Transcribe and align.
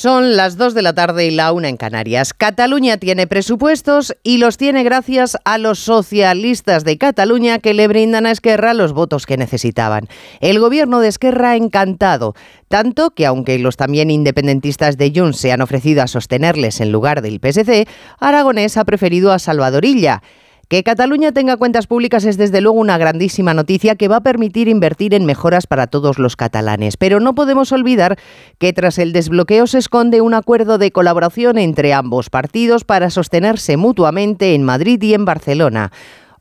Son 0.00 0.34
las 0.34 0.56
2 0.56 0.72
de 0.72 0.80
la 0.80 0.94
tarde 0.94 1.26
y 1.26 1.30
la 1.30 1.52
una 1.52 1.68
en 1.68 1.76
Canarias. 1.76 2.32
Cataluña 2.32 2.96
tiene 2.96 3.26
presupuestos 3.26 4.16
y 4.22 4.38
los 4.38 4.56
tiene 4.56 4.82
gracias 4.82 5.36
a 5.44 5.58
los 5.58 5.78
socialistas 5.78 6.84
de 6.84 6.96
Cataluña 6.96 7.58
que 7.58 7.74
le 7.74 7.86
brindan 7.86 8.24
a 8.24 8.30
Esquerra 8.30 8.72
los 8.72 8.94
votos 8.94 9.26
que 9.26 9.36
necesitaban. 9.36 10.08
El 10.40 10.58
gobierno 10.58 11.00
de 11.00 11.08
Esquerra 11.08 11.54
encantado, 11.54 12.32
tanto 12.68 13.10
que 13.10 13.26
aunque 13.26 13.58
los 13.58 13.76
también 13.76 14.10
independentistas 14.10 14.96
de 14.96 15.12
Junts 15.14 15.36
se 15.36 15.52
han 15.52 15.60
ofrecido 15.60 16.02
a 16.02 16.06
sostenerles 16.06 16.80
en 16.80 16.92
lugar 16.92 17.20
del 17.20 17.38
PSC, 17.38 17.86
Aragonés 18.18 18.78
ha 18.78 18.86
preferido 18.86 19.32
a 19.32 19.38
Salvadorilla. 19.38 20.22
Que 20.70 20.84
Cataluña 20.84 21.32
tenga 21.32 21.56
cuentas 21.56 21.88
públicas 21.88 22.24
es 22.24 22.36
desde 22.36 22.60
luego 22.60 22.78
una 22.78 22.96
grandísima 22.96 23.54
noticia 23.54 23.96
que 23.96 24.06
va 24.06 24.18
a 24.18 24.22
permitir 24.22 24.68
invertir 24.68 25.14
en 25.14 25.24
mejoras 25.24 25.66
para 25.66 25.88
todos 25.88 26.20
los 26.20 26.36
catalanes. 26.36 26.96
Pero 26.96 27.18
no 27.18 27.34
podemos 27.34 27.72
olvidar 27.72 28.20
que 28.58 28.72
tras 28.72 28.98
el 28.98 29.12
desbloqueo 29.12 29.66
se 29.66 29.78
esconde 29.78 30.20
un 30.20 30.32
acuerdo 30.32 30.78
de 30.78 30.92
colaboración 30.92 31.58
entre 31.58 31.92
ambos 31.92 32.30
partidos 32.30 32.84
para 32.84 33.10
sostenerse 33.10 33.76
mutuamente 33.76 34.54
en 34.54 34.62
Madrid 34.62 35.02
y 35.02 35.12
en 35.12 35.24
Barcelona. 35.24 35.90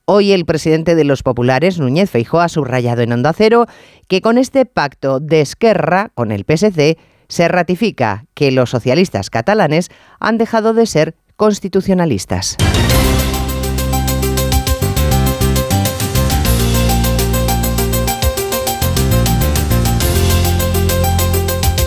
Hoy 0.06 0.32
el 0.32 0.46
presidente 0.46 0.94
de 0.94 1.06
los 1.06 1.24
populares, 1.24 1.80
Núñez 1.80 2.12
Feijóo, 2.12 2.42
ha 2.42 2.50
subrayado 2.50 3.02
en 3.02 3.14
Onda 3.14 3.34
Cero 3.34 3.66
que 4.08 4.22
con 4.22 4.38
este 4.38 4.68
pacto 4.68 5.20
de 5.20 5.42
Esquerra 5.42 6.12
con 6.14 6.32
el 6.32 6.46
PSC 6.46 7.00
se 7.30 7.48
ratifica 7.48 8.26
que 8.36 8.52
los 8.52 8.70
socialistas 8.70 9.32
catalanes 9.32 9.90
han 10.20 10.38
dejado 10.38 10.76
de 10.76 10.86
ser 10.86 11.16
constitucionalistas. 11.36 12.58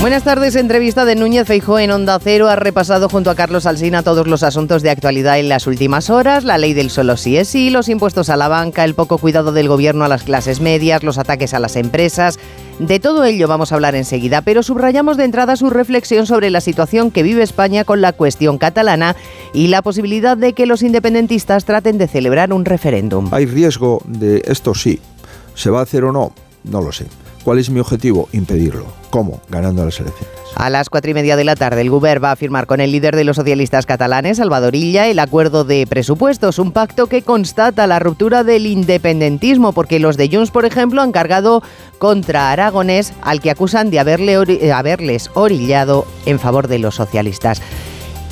Buenas 0.00 0.24
tardes. 0.24 0.56
Entrevista 0.56 1.04
de 1.04 1.14
Núñez 1.14 1.46
Feijó 1.46 1.78
en 1.78 1.90
Onda 1.90 2.18
Cero. 2.18 2.48
Ha 2.48 2.56
repasado 2.56 3.10
junto 3.10 3.28
a 3.28 3.34
Carlos 3.34 3.66
Alsina 3.66 4.02
todos 4.02 4.26
los 4.26 4.42
asuntos 4.42 4.80
de 4.80 4.88
actualidad 4.88 5.38
en 5.38 5.50
las 5.50 5.66
últimas 5.66 6.08
horas. 6.08 6.44
La 6.44 6.56
ley 6.56 6.72
del 6.72 6.88
solo 6.88 7.18
sí 7.18 7.36
es 7.36 7.48
sí, 7.48 7.68
los 7.68 7.90
impuestos 7.90 8.30
a 8.30 8.38
la 8.38 8.48
banca, 8.48 8.84
el 8.84 8.94
poco 8.94 9.18
cuidado 9.18 9.52
del 9.52 9.68
gobierno 9.68 10.02
a 10.06 10.08
las 10.08 10.22
clases 10.22 10.62
medias, 10.62 11.02
los 11.02 11.18
ataques 11.18 11.52
a 11.52 11.58
las 11.58 11.76
empresas. 11.76 12.38
De 12.78 12.98
todo 12.98 13.24
ello 13.24 13.46
vamos 13.46 13.72
a 13.72 13.74
hablar 13.74 13.94
enseguida, 13.94 14.40
pero 14.40 14.62
subrayamos 14.62 15.18
de 15.18 15.24
entrada 15.24 15.54
su 15.56 15.68
reflexión 15.68 16.24
sobre 16.24 16.48
la 16.48 16.62
situación 16.62 17.10
que 17.10 17.22
vive 17.22 17.42
España 17.42 17.84
con 17.84 18.00
la 18.00 18.14
cuestión 18.14 18.56
catalana 18.56 19.16
y 19.52 19.66
la 19.66 19.82
posibilidad 19.82 20.34
de 20.34 20.54
que 20.54 20.64
los 20.64 20.82
independentistas 20.82 21.66
traten 21.66 21.98
de 21.98 22.08
celebrar 22.08 22.54
un 22.54 22.64
referéndum. 22.64 23.28
Hay 23.32 23.44
riesgo 23.44 24.00
de 24.06 24.40
esto 24.46 24.74
sí. 24.74 24.98
¿Se 25.54 25.68
va 25.68 25.80
a 25.80 25.82
hacer 25.82 26.04
o 26.04 26.12
no? 26.12 26.32
No 26.64 26.80
lo 26.80 26.90
sé. 26.90 27.04
¿Cuál 27.44 27.58
es 27.58 27.70
mi 27.70 27.80
objetivo? 27.80 28.28
Impedirlo. 28.32 28.86
¿Cómo? 29.08 29.40
Ganando 29.48 29.84
las 29.84 29.98
elecciones. 29.98 30.40
A 30.56 30.68
las 30.68 30.90
cuatro 30.90 31.10
y 31.10 31.14
media 31.14 31.36
de 31.36 31.44
la 31.44 31.56
tarde, 31.56 31.80
el 31.80 31.90
Govern 31.90 32.22
va 32.22 32.32
a 32.32 32.36
firmar 32.36 32.66
con 32.66 32.80
el 32.80 32.92
líder 32.92 33.16
de 33.16 33.24
los 33.24 33.36
socialistas 33.36 33.86
catalanes, 33.86 34.36
Salvador 34.36 34.74
Illa, 34.74 35.06
el 35.06 35.18
acuerdo 35.18 35.64
de 35.64 35.86
presupuestos, 35.86 36.58
un 36.58 36.72
pacto 36.72 37.06
que 37.06 37.22
constata 37.22 37.86
la 37.86 37.98
ruptura 37.98 38.44
del 38.44 38.66
independentismo, 38.66 39.72
porque 39.72 40.00
los 40.00 40.16
de 40.16 40.28
Junts, 40.28 40.50
por 40.50 40.66
ejemplo, 40.66 41.00
han 41.00 41.12
cargado 41.12 41.62
contra 41.98 42.50
Aragonés, 42.52 43.14
al 43.22 43.40
que 43.40 43.50
acusan 43.50 43.90
de 43.90 43.98
eh, 43.98 44.72
haberles 44.72 45.30
orillado 45.34 46.06
en 46.26 46.38
favor 46.38 46.68
de 46.68 46.78
los 46.78 46.96
socialistas. 46.96 47.62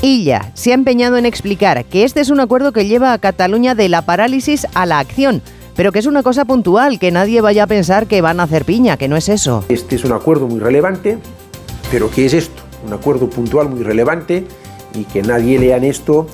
Illa 0.03 0.53
se 0.55 0.73
ha 0.73 0.75
empeñado 0.75 1.17
en 1.17 1.27
explicar 1.27 1.85
que 1.85 2.05
este 2.05 2.21
es 2.21 2.31
un 2.31 2.41
acuerdo 2.41 2.73
que 2.73 2.87
lleva 2.87 3.13
a 3.13 3.19
Cataluña 3.19 3.75
de 3.75 3.89
la 3.89 4.03
parálisis 4.03 4.67
a 4.75 4.87
la 4.87 4.99
acción 4.99 5.43
pero 5.79 5.93
que 5.93 6.01
es 6.01 6.07
una 6.07 6.25
cosa 6.25 6.45
puntual, 6.45 6.99
que 6.99 7.13
nadie 7.13 7.41
vaya 7.41 7.63
a 7.63 7.67
pensar 7.69 8.09
que 8.09 8.21
van 8.21 8.41
a 8.41 8.43
hacer 8.43 8.65
piña, 8.65 8.97
que 8.97 9.07
no 9.07 9.17
es 9.17 9.29
eso. 9.29 9.65
Este 9.69 9.95
es 9.95 10.03
un 10.03 10.11
acuerdo 10.11 10.49
muy 10.49 10.59
relevante, 10.59 11.19
pero 11.93 12.11
¿qué 12.11 12.27
es 12.27 12.35
esto? 12.35 12.65
Un 12.85 12.93
acuerdo 12.93 13.31
puntual 13.31 13.69
muy 13.69 13.85
relevante 13.85 14.45
y 14.93 15.05
que 15.05 15.23
nadie 15.23 15.57
lea 15.57 15.77
en 15.77 15.85
esto 15.85 16.27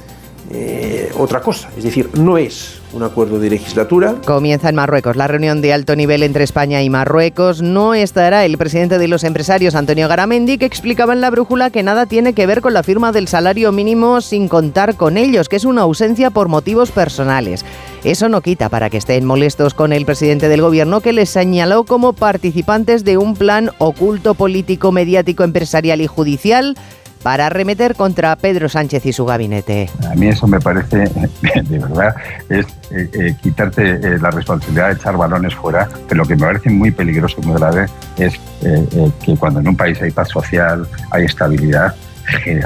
eh, 0.50 1.12
otra 1.18 1.42
cosa. 1.42 1.68
Es 1.76 1.84
decir, 1.84 2.08
no 2.14 2.38
es 2.38 2.80
un 2.94 3.02
acuerdo 3.02 3.38
de 3.38 3.50
legislatura. 3.50 4.14
Comienza 4.24 4.68
en 4.68 4.76
Marruecos 4.76 5.16
la 5.16 5.26
reunión 5.26 5.60
de 5.60 5.72
alto 5.72 5.96
nivel 5.96 6.22
entre 6.22 6.44
España 6.44 6.82
y 6.82 6.90
Marruecos. 6.90 7.60
No 7.60 7.94
estará 7.94 8.44
el 8.44 8.56
presidente 8.56 8.98
de 8.98 9.08
los 9.08 9.24
empresarios, 9.24 9.74
Antonio 9.74 10.08
Garamendi, 10.08 10.58
que 10.58 10.66
explicaba 10.66 11.12
en 11.12 11.20
la 11.20 11.30
brújula 11.30 11.70
que 11.70 11.82
nada 11.82 12.06
tiene 12.06 12.32
que 12.32 12.46
ver 12.46 12.60
con 12.60 12.72
la 12.72 12.82
firma 12.82 13.12
del 13.12 13.28
salario 13.28 13.72
mínimo 13.72 14.20
sin 14.20 14.48
contar 14.48 14.96
con 14.96 15.16
ellos, 15.18 15.48
que 15.48 15.56
es 15.56 15.64
una 15.64 15.82
ausencia 15.82 16.30
por 16.30 16.48
motivos 16.48 16.90
personales. 16.90 17.64
Eso 18.04 18.28
no 18.28 18.42
quita 18.42 18.68
para 18.68 18.90
que 18.90 18.98
estén 18.98 19.24
molestos 19.24 19.74
con 19.74 19.92
el 19.92 20.04
presidente 20.04 20.48
del 20.48 20.60
gobierno 20.60 21.00
que 21.00 21.12
les 21.12 21.30
señaló 21.30 21.84
como 21.84 22.12
participantes 22.12 23.02
de 23.02 23.16
un 23.16 23.34
plan 23.34 23.70
oculto 23.78 24.34
político, 24.34 24.92
mediático, 24.92 25.42
empresarial 25.42 26.00
y 26.00 26.06
judicial 26.06 26.76
para 27.24 27.46
arremeter 27.46 27.94
contra 27.94 28.36
Pedro 28.36 28.68
Sánchez 28.68 29.06
y 29.06 29.12
su 29.14 29.24
gabinete. 29.24 29.88
A 30.10 30.14
mí 30.14 30.28
eso 30.28 30.46
me 30.46 30.60
parece, 30.60 30.98
de 31.64 31.78
verdad, 31.78 32.14
es 32.50 32.66
eh, 32.90 33.08
eh, 33.14 33.34
quitarte 33.42 33.92
eh, 33.92 34.18
la 34.20 34.30
responsabilidad 34.30 34.88
de 34.88 34.94
echar 34.96 35.16
balones 35.16 35.54
fuera, 35.54 35.88
pero 36.06 36.22
lo 36.22 36.28
que 36.28 36.36
me 36.36 36.42
parece 36.42 36.68
muy 36.68 36.90
peligroso 36.90 37.38
y 37.42 37.46
muy 37.46 37.58
grave 37.58 37.86
es 38.18 38.38
que 39.24 39.36
cuando 39.36 39.60
en 39.60 39.68
un 39.68 39.76
país 39.76 40.00
hay 40.00 40.10
paz 40.10 40.28
social, 40.28 40.86
hay 41.10 41.24
estabilidad, 41.24 41.94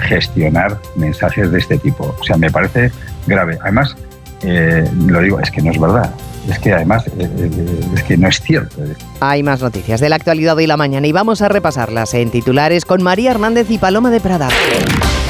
gestionar 0.09 0.79
mensajes 0.97 1.51
de 1.51 1.59
este 1.59 1.79
tipo. 1.79 2.15
O 2.21 2.25
sea, 2.25 2.37
me 2.37 2.51
parece 2.51 2.93
grave. 3.27 3.59
Además, 3.63 3.97
lo 4.43 5.21
digo, 5.21 5.41
es 5.41 5.51
que 5.51 5.63
no 5.63 5.73
es 5.73 5.81
verdad 5.81 6.13
es 6.49 6.59
que 6.59 6.73
además 6.73 7.07
eh, 7.07 7.29
eh, 7.39 7.81
es 7.95 8.03
que 8.03 8.17
no 8.17 8.29
es 8.29 8.41
cierto. 8.41 8.77
Hay 9.21 9.43
más 9.43 9.61
noticias 9.61 10.01
de 10.01 10.09
la 10.09 10.17
actualidad 10.17 10.57
de 10.57 10.67
la 10.67 10.77
mañana 10.77 11.07
y 11.07 11.13
vamos 11.13 11.43
a 11.43 11.49
repasarlas 11.49 12.15
en 12.15 12.31
titulares 12.31 12.85
con 12.85 13.03
María 13.03 13.31
Hernández 13.31 13.71
y 13.71 13.79
Paloma 13.79 14.11
de 14.11 14.21
Prada. 14.21 14.49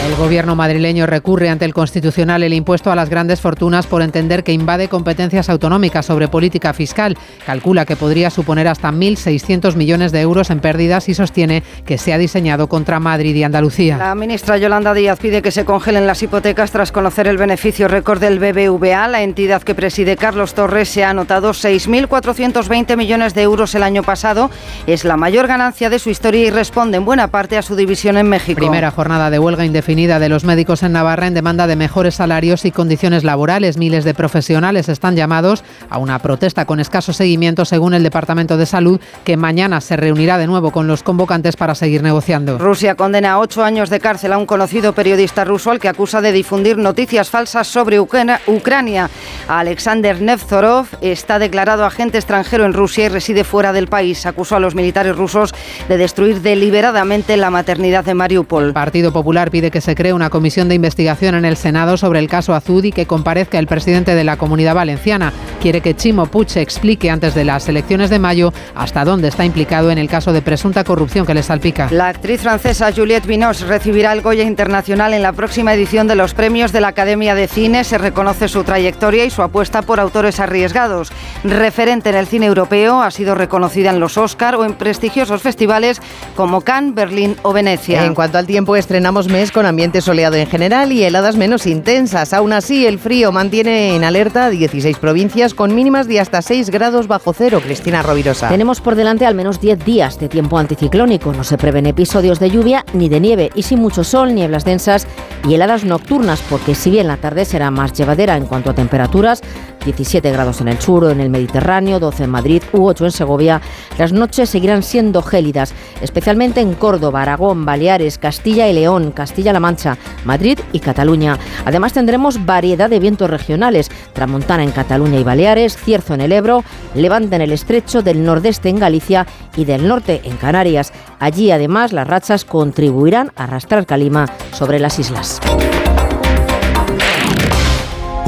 El 0.06 0.14
gobierno 0.14 0.54
madrileño 0.54 1.06
recurre 1.06 1.50
ante 1.50 1.64
el 1.64 1.74
Constitucional 1.74 2.42
el 2.42 2.54
impuesto 2.54 2.90
a 2.90 2.94
las 2.94 3.10
grandes 3.10 3.40
fortunas 3.40 3.86
por 3.86 4.00
entender 4.00 4.44
que 4.44 4.52
invade 4.52 4.88
competencias 4.88 5.48
autonómicas 5.48 6.06
sobre 6.06 6.28
política 6.28 6.72
fiscal. 6.72 7.16
Calcula 7.44 7.84
que 7.84 7.96
podría 7.96 8.30
suponer 8.30 8.68
hasta 8.68 8.90
1.600 8.90 9.74
millones 9.74 10.12
de 10.12 10.20
euros 10.20 10.50
en 10.50 10.60
pérdidas 10.60 11.08
y 11.08 11.14
sostiene 11.14 11.62
que 11.84 11.98
se 11.98 12.12
ha 12.12 12.18
diseñado 12.18 12.68
contra 12.68 13.00
Madrid 13.00 13.34
y 13.34 13.42
Andalucía. 13.42 13.98
La 13.98 14.14
ministra 14.14 14.56
Yolanda 14.56 14.94
Díaz 14.94 15.18
pide 15.18 15.42
que 15.42 15.50
se 15.50 15.64
congelen 15.64 16.06
las 16.06 16.22
hipotecas 16.22 16.70
tras 16.70 16.92
conocer 16.92 17.26
el 17.26 17.36
beneficio 17.36 17.88
récord 17.88 18.20
del 18.20 18.38
BBVA. 18.38 19.08
La 19.08 19.22
entidad 19.22 19.62
que 19.62 19.74
preside 19.74 20.16
Carlos 20.16 20.54
Torres 20.54 20.88
se 20.88 21.04
ha 21.04 21.10
anotado 21.10 21.50
6.420 21.50 22.96
millones 22.96 23.34
de 23.34 23.42
euros 23.42 23.74
el 23.74 23.82
año 23.82 24.04
pasado. 24.04 24.50
Es 24.86 25.04
la 25.04 25.16
mayor 25.16 25.48
ganancia 25.48 25.90
de 25.90 25.98
su 25.98 26.08
historia 26.08 26.46
y 26.46 26.50
responde 26.50 26.96
en 26.96 27.04
buena 27.04 27.28
parte 27.28 27.58
a 27.58 27.62
su 27.62 27.74
división 27.74 28.16
en 28.16 28.28
México. 28.28 28.58
Primera 28.58 28.90
jornada 28.90 29.28
de 29.28 29.38
huelga 29.38 29.64
indefinida 29.64 29.87
de 29.88 30.28
los 30.28 30.44
médicos 30.44 30.82
en 30.82 30.92
Navarra 30.92 31.28
en 31.28 31.32
demanda 31.32 31.66
de 31.66 31.74
mejores 31.74 32.16
salarios 32.16 32.66
y 32.66 32.70
condiciones 32.70 33.24
laborales. 33.24 33.78
Miles 33.78 34.04
de 34.04 34.12
profesionales 34.12 34.90
están 34.90 35.16
llamados 35.16 35.64
a 35.88 35.96
una 35.96 36.18
protesta 36.18 36.66
con 36.66 36.78
escaso 36.78 37.14
seguimiento 37.14 37.64
según 37.64 37.94
el 37.94 38.02
Departamento 38.02 38.58
de 38.58 38.66
Salud, 38.66 39.00
que 39.24 39.38
mañana 39.38 39.80
se 39.80 39.96
reunirá 39.96 40.36
de 40.36 40.46
nuevo 40.46 40.72
con 40.72 40.88
los 40.88 41.02
convocantes 41.02 41.56
para 41.56 41.74
seguir 41.74 42.02
negociando. 42.02 42.58
Rusia 42.58 42.96
condena 42.96 43.32
a 43.32 43.38
ocho 43.38 43.64
años 43.64 43.88
de 43.88 43.98
cárcel 43.98 44.34
a 44.34 44.38
un 44.38 44.44
conocido 44.44 44.92
periodista 44.92 45.46
ruso 45.46 45.70
al 45.70 45.78
que 45.78 45.88
acusa 45.88 46.20
de 46.20 46.32
difundir 46.32 46.76
noticias 46.76 47.30
falsas 47.30 47.66
sobre 47.66 47.98
Ucrania. 47.98 49.08
Alexander 49.48 50.20
Nevzorov 50.20 50.86
está 51.00 51.38
declarado 51.38 51.86
agente 51.86 52.18
extranjero 52.18 52.66
en 52.66 52.74
Rusia 52.74 53.06
y 53.06 53.08
reside 53.08 53.42
fuera 53.42 53.72
del 53.72 53.88
país. 53.88 54.26
Acusó 54.26 54.56
a 54.56 54.60
los 54.60 54.74
militares 54.74 55.16
rusos 55.16 55.54
de 55.88 55.96
destruir 55.96 56.42
deliberadamente 56.42 57.38
la 57.38 57.48
maternidad 57.48 58.04
de 58.04 58.12
Mariupol. 58.12 58.64
El 58.64 58.72
Partido 58.74 59.14
Popular 59.14 59.50
pide 59.50 59.70
que 59.70 59.77
se 59.80 59.94
cree 59.94 60.12
una 60.12 60.30
comisión 60.30 60.68
de 60.68 60.74
investigación 60.74 61.34
en 61.34 61.44
el 61.44 61.56
Senado 61.56 61.96
sobre 61.96 62.18
el 62.18 62.28
caso 62.28 62.54
Azud 62.54 62.84
y 62.84 62.92
que 62.92 63.06
comparezca 63.06 63.58
el 63.58 63.66
presidente 63.66 64.14
de 64.14 64.24
la 64.24 64.36
Comunidad 64.36 64.74
Valenciana. 64.74 65.32
Quiere 65.60 65.80
que 65.80 65.96
Chimo 65.96 66.26
Puig 66.26 66.56
explique 66.56 67.10
antes 67.10 67.34
de 67.34 67.44
las 67.44 67.68
elecciones 67.68 68.10
de 68.10 68.18
mayo 68.18 68.52
hasta 68.74 69.04
dónde 69.04 69.28
está 69.28 69.44
implicado 69.44 69.90
en 69.90 69.98
el 69.98 70.08
caso 70.08 70.32
de 70.32 70.42
presunta 70.42 70.84
corrupción 70.84 71.26
que 71.26 71.34
le 71.34 71.42
salpica. 71.42 71.88
La 71.90 72.08
actriz 72.08 72.40
francesa 72.40 72.92
Juliette 72.92 73.26
Binoche 73.26 73.66
recibirá 73.66 74.12
el 74.12 74.22
Goya 74.22 74.44
Internacional 74.44 75.14
en 75.14 75.22
la 75.22 75.32
próxima 75.32 75.74
edición 75.74 76.06
de 76.06 76.14
los 76.14 76.34
premios 76.34 76.72
de 76.72 76.80
la 76.80 76.88
Academia 76.88 77.34
de 77.34 77.48
Cine. 77.48 77.84
Se 77.84 77.98
reconoce 77.98 78.48
su 78.48 78.64
trayectoria 78.64 79.24
y 79.24 79.30
su 79.30 79.42
apuesta 79.42 79.82
por 79.82 80.00
autores 80.00 80.40
arriesgados. 80.40 81.10
Referente 81.44 82.10
en 82.10 82.16
el 82.16 82.26
cine 82.26 82.46
europeo, 82.46 83.02
ha 83.02 83.10
sido 83.10 83.34
reconocida 83.34 83.90
en 83.90 84.00
los 84.00 84.18
Oscar 84.18 84.54
o 84.56 84.64
en 84.64 84.74
prestigiosos 84.74 85.42
festivales 85.42 86.00
como 86.34 86.60
Cannes, 86.62 86.94
Berlín 86.94 87.36
o 87.42 87.52
Venecia. 87.52 88.04
En 88.04 88.14
cuanto 88.14 88.38
al 88.38 88.46
tiempo, 88.46 88.76
estrenamos 88.76 89.28
mes 89.28 89.52
con 89.52 89.66
ambiente 89.68 90.00
soleado 90.00 90.36
en 90.36 90.46
general 90.46 90.90
y 90.90 91.04
heladas 91.04 91.36
menos 91.36 91.66
intensas. 91.66 92.32
Aún 92.32 92.52
así, 92.52 92.86
el 92.86 92.98
frío 92.98 93.30
mantiene 93.30 93.94
en 93.94 94.02
alerta 94.02 94.50
16 94.50 94.98
provincias 94.98 95.54
con 95.54 95.74
mínimas 95.74 96.08
de 96.08 96.20
hasta 96.20 96.42
6 96.42 96.70
grados 96.70 97.06
bajo 97.06 97.32
cero. 97.32 97.60
Cristina 97.62 98.02
Rovirosa. 98.02 98.48
Tenemos 98.48 98.80
por 98.80 98.96
delante 98.96 99.26
al 99.26 99.34
menos 99.34 99.60
10 99.60 99.84
días 99.84 100.18
de 100.18 100.28
tiempo 100.28 100.58
anticiclónico. 100.58 101.32
No 101.32 101.44
se 101.44 101.58
prevén 101.58 101.86
episodios 101.86 102.40
de 102.40 102.50
lluvia 102.50 102.84
ni 102.92 103.08
de 103.08 103.20
nieve 103.20 103.50
y 103.54 103.62
sin 103.62 103.80
mucho 103.80 104.02
sol, 104.02 104.34
nieblas 104.34 104.64
densas 104.64 105.06
y 105.46 105.54
heladas 105.54 105.84
nocturnas, 105.84 106.42
porque 106.50 106.74
si 106.74 106.90
bien 106.90 107.06
la 107.06 107.16
tarde 107.16 107.44
será 107.44 107.70
más 107.70 107.92
llevadera 107.92 108.36
en 108.36 108.46
cuanto 108.46 108.70
a 108.70 108.74
temperaturas, 108.74 109.40
17 109.84 110.30
grados 110.32 110.60
en 110.60 110.68
el 110.68 110.80
sur 110.80 111.10
en 111.10 111.20
el 111.20 111.30
Mediterráneo, 111.30 112.00
12 112.00 112.24
en 112.24 112.30
Madrid 112.30 112.62
u 112.72 112.86
8 112.86 113.06
en 113.06 113.12
Segovia, 113.12 113.60
las 113.98 114.12
noches 114.12 114.50
seguirán 114.50 114.82
siendo 114.82 115.22
gélidas, 115.22 115.72
especialmente 116.00 116.60
en 116.60 116.74
Córdoba, 116.74 117.22
Aragón, 117.22 117.64
Baleares, 117.64 118.18
Castilla 118.18 118.68
y 118.68 118.72
León, 118.72 119.12
Castilla-La 119.12 119.57
Mancha, 119.60 119.96
Madrid 120.24 120.58
y 120.72 120.80
Cataluña. 120.80 121.38
Además 121.64 121.92
tendremos 121.92 122.44
variedad 122.44 122.90
de 122.90 123.00
vientos 123.00 123.30
regionales, 123.30 123.90
tramontana 124.12 124.62
en 124.62 124.70
Cataluña 124.70 125.18
y 125.18 125.24
Baleares, 125.24 125.76
cierzo 125.76 126.14
en 126.14 126.20
el 126.20 126.32
Ebro, 126.32 126.64
levante 126.94 127.36
en 127.36 127.42
el 127.42 127.52
estrecho, 127.52 128.02
del 128.02 128.24
nordeste 128.24 128.68
en 128.68 128.78
Galicia 128.78 129.26
y 129.56 129.64
del 129.64 129.88
norte 129.88 130.20
en 130.24 130.36
Canarias. 130.36 130.92
Allí 131.18 131.50
además 131.50 131.92
las 131.92 132.06
rachas 132.06 132.44
contribuirán 132.44 133.32
a 133.36 133.44
arrastrar 133.44 133.86
calima 133.86 134.26
sobre 134.52 134.78
las 134.78 134.98
islas. 134.98 135.40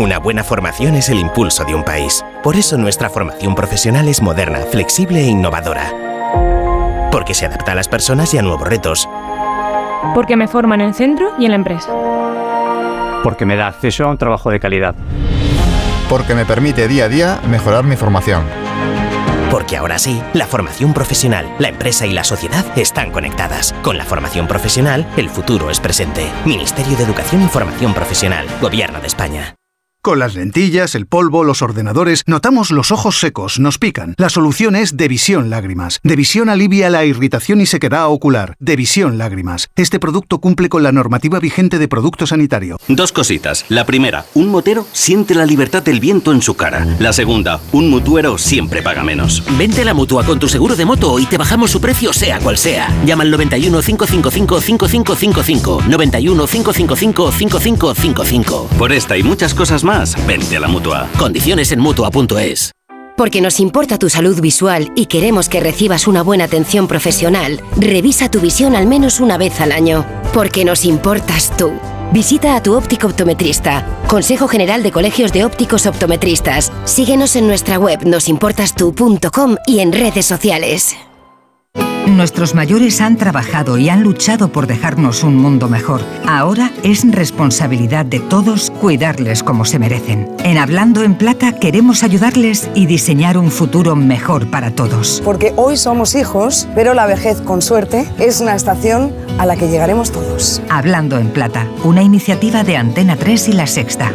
Una 0.00 0.18
buena 0.18 0.42
formación 0.42 0.94
es 0.94 1.10
el 1.10 1.18
impulso 1.18 1.64
de 1.66 1.74
un 1.74 1.84
país. 1.84 2.24
Por 2.42 2.56
eso 2.56 2.78
nuestra 2.78 3.10
formación 3.10 3.54
profesional 3.54 4.08
es 4.08 4.22
moderna, 4.22 4.60
flexible 4.60 5.20
e 5.20 5.26
innovadora. 5.26 5.92
Porque 7.12 7.34
se 7.34 7.44
adapta 7.44 7.72
a 7.72 7.74
las 7.74 7.88
personas 7.88 8.32
y 8.32 8.38
a 8.38 8.42
nuevos 8.42 8.66
retos. 8.66 9.06
Porque 10.14 10.36
me 10.36 10.48
forma 10.48 10.74
en 10.74 10.80
el 10.80 10.94
centro 10.94 11.30
y 11.38 11.44
en 11.44 11.50
la 11.50 11.56
empresa. 11.56 11.92
Porque 13.22 13.46
me 13.46 13.56
da 13.56 13.68
acceso 13.68 14.04
a 14.04 14.10
un 14.10 14.18
trabajo 14.18 14.50
de 14.50 14.60
calidad. 14.60 14.94
Porque 16.08 16.34
me 16.34 16.44
permite 16.44 16.88
día 16.88 17.04
a 17.04 17.08
día 17.08 17.40
mejorar 17.48 17.84
mi 17.84 17.96
formación. 17.96 18.42
Porque 19.50 19.76
ahora 19.76 19.98
sí, 19.98 20.22
la 20.32 20.46
formación 20.46 20.94
profesional, 20.94 21.52
la 21.58 21.68
empresa 21.68 22.06
y 22.06 22.12
la 22.12 22.24
sociedad 22.24 22.64
están 22.76 23.10
conectadas. 23.10 23.74
Con 23.82 23.98
la 23.98 24.04
formación 24.04 24.46
profesional, 24.46 25.06
el 25.16 25.28
futuro 25.28 25.70
es 25.70 25.80
presente. 25.80 26.24
Ministerio 26.44 26.96
de 26.96 27.04
Educación 27.04 27.42
y 27.42 27.48
Formación 27.48 27.92
Profesional, 27.92 28.46
Gobierno 28.60 29.00
de 29.00 29.06
España. 29.08 29.59
Con 30.02 30.18
las 30.18 30.34
lentillas, 30.34 30.94
el 30.94 31.04
polvo, 31.04 31.44
los 31.44 31.60
ordenadores, 31.60 32.22
notamos 32.24 32.70
los 32.70 32.90
ojos 32.90 33.20
secos, 33.20 33.60
nos 33.60 33.76
pican. 33.76 34.14
La 34.16 34.30
solución 34.30 34.74
es 34.74 34.96
Devisión 34.96 35.50
Lágrimas. 35.50 36.00
Devisión 36.02 36.48
alivia 36.48 36.88
la 36.88 37.04
irritación 37.04 37.60
y 37.60 37.66
sequedad 37.66 38.08
ocular. 38.08 38.56
Devisión 38.60 39.18
Lágrimas. 39.18 39.68
Este 39.76 40.00
producto 40.00 40.38
cumple 40.38 40.70
con 40.70 40.82
la 40.82 40.90
normativa 40.90 41.38
vigente 41.38 41.78
de 41.78 41.86
producto 41.86 42.26
sanitario. 42.26 42.78
Dos 42.88 43.12
cositas. 43.12 43.66
La 43.68 43.84
primera, 43.84 44.24
un 44.32 44.48
motero 44.48 44.86
siente 44.92 45.34
la 45.34 45.44
libertad 45.44 45.82
del 45.82 46.00
viento 46.00 46.32
en 46.32 46.40
su 46.40 46.54
cara. 46.54 46.86
La 46.98 47.12
segunda, 47.12 47.60
un 47.72 47.90
mutuero 47.90 48.38
siempre 48.38 48.80
paga 48.80 49.04
menos. 49.04 49.44
Vente 49.58 49.82
a 49.82 49.84
la 49.84 49.92
mutua 49.92 50.24
con 50.24 50.38
tu 50.38 50.48
seguro 50.48 50.76
de 50.76 50.86
moto 50.86 51.18
y 51.18 51.26
te 51.26 51.36
bajamos 51.36 51.72
su 51.72 51.78
precio 51.78 52.14
sea 52.14 52.38
cual 52.38 52.56
sea. 52.56 52.88
Llama 53.04 53.24
al 53.24 53.30
91 53.30 53.82
555 53.82 54.60
5555. 54.62 55.82
91 55.88 56.46
555 56.46 57.32
5555. 57.32 58.68
Por 58.78 58.92
esta 58.92 59.18
y 59.18 59.22
muchas 59.22 59.52
cosas 59.52 59.84
más 59.84 59.89
vente 60.26 60.56
a 60.56 60.60
la 60.60 60.68
mutua. 60.68 61.08
Condiciones 61.18 61.72
en 61.72 61.80
mutua.es. 61.80 62.72
Porque 63.16 63.40
nos 63.40 63.60
importa 63.60 63.98
tu 63.98 64.08
salud 64.08 64.40
visual 64.40 64.92
y 64.96 65.06
queremos 65.06 65.48
que 65.48 65.60
recibas 65.60 66.06
una 66.06 66.22
buena 66.22 66.44
atención 66.44 66.86
profesional, 66.88 67.60
revisa 67.76 68.30
tu 68.30 68.40
visión 68.40 68.76
al 68.76 68.86
menos 68.86 69.20
una 69.20 69.36
vez 69.36 69.60
al 69.60 69.72
año. 69.72 70.06
Porque 70.32 70.64
nos 70.64 70.84
importas 70.84 71.54
tú. 71.56 71.72
Visita 72.12 72.56
a 72.56 72.62
tu 72.62 72.74
óptico 72.74 73.08
optometrista. 73.08 73.84
Consejo 74.06 74.48
General 74.48 74.82
de 74.82 74.90
Colegios 74.90 75.32
de 75.32 75.44
Ópticos 75.44 75.86
Optometristas. 75.86 76.72
Síguenos 76.84 77.36
en 77.36 77.46
nuestra 77.46 77.78
web 77.78 78.04
nosimportastu.com 78.06 79.56
y 79.66 79.80
en 79.80 79.92
redes 79.92 80.24
sociales. 80.24 80.96
Nuestros 82.20 82.54
mayores 82.54 83.00
han 83.00 83.16
trabajado 83.16 83.78
y 83.78 83.88
han 83.88 84.02
luchado 84.02 84.50
por 84.50 84.66
dejarnos 84.66 85.22
un 85.22 85.36
mundo 85.36 85.68
mejor. 85.68 86.02
Ahora 86.26 86.70
es 86.82 87.08
responsabilidad 87.10 88.04
de 88.04 88.18
todos 88.20 88.70
cuidarles 88.70 89.42
como 89.42 89.64
se 89.64 89.78
merecen. 89.78 90.28
En 90.44 90.58
Hablando 90.58 91.02
en 91.02 91.14
Plata 91.14 91.52
queremos 91.52 92.02
ayudarles 92.02 92.68
y 92.74 92.86
diseñar 92.86 93.38
un 93.38 93.50
futuro 93.50 93.96
mejor 93.96 94.50
para 94.50 94.72
todos. 94.72 95.22
Porque 95.24 95.52
hoy 95.56 95.76
somos 95.76 96.14
hijos, 96.14 96.68
pero 96.74 96.94
la 96.94 97.06
vejez, 97.06 97.40
con 97.40 97.62
suerte, 97.62 98.06
es 98.18 98.40
una 98.40 98.54
estación 98.54 99.14
a 99.38 99.46
la 99.46 99.56
que 99.56 99.68
llegaremos 99.68 100.10
todos. 100.10 100.60
Hablando 100.68 101.16
en 101.16 101.30
Plata, 101.30 101.66
una 101.84 102.02
iniciativa 102.02 102.64
de 102.64 102.76
Antena 102.76 103.16
3 103.16 103.48
y 103.48 103.52
La 103.52 103.66
Sexta. 103.66 104.12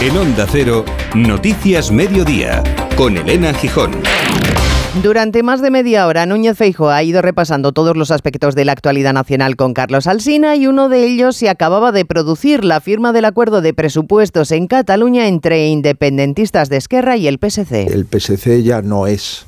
En 0.00 0.16
Onda 0.16 0.46
Cero, 0.50 0.84
Noticias 1.14 1.90
Mediodía, 1.90 2.62
con 2.96 3.16
Elena 3.16 3.52
Gijón. 3.52 3.90
Durante 5.02 5.42
más 5.42 5.60
de 5.60 5.70
media 5.70 6.06
hora, 6.06 6.24
Núñez 6.24 6.56
Feijo 6.56 6.88
ha 6.88 7.02
ido 7.02 7.22
repasando 7.22 7.72
todos 7.72 7.96
los 7.96 8.10
aspectos 8.10 8.54
de 8.54 8.64
la 8.64 8.72
actualidad 8.72 9.12
nacional 9.12 9.54
con 9.54 9.74
Carlos 9.74 10.06
Alsina 10.06 10.56
y 10.56 10.66
uno 10.66 10.88
de 10.88 11.04
ellos 11.04 11.36
se 11.36 11.50
acababa 11.50 11.92
de 11.92 12.04
producir, 12.04 12.64
la 12.64 12.80
firma 12.80 13.12
del 13.12 13.26
acuerdo 13.26 13.60
de 13.60 13.74
presupuestos 13.74 14.50
en 14.50 14.66
Cataluña 14.66 15.28
entre 15.28 15.68
independentistas 15.68 16.68
de 16.70 16.78
Esquerra 16.78 17.16
y 17.16 17.28
el 17.28 17.38
PSC. 17.38 17.86
El 17.92 18.06
PSC 18.06 18.62
ya 18.62 18.82
no 18.82 19.06
es 19.06 19.44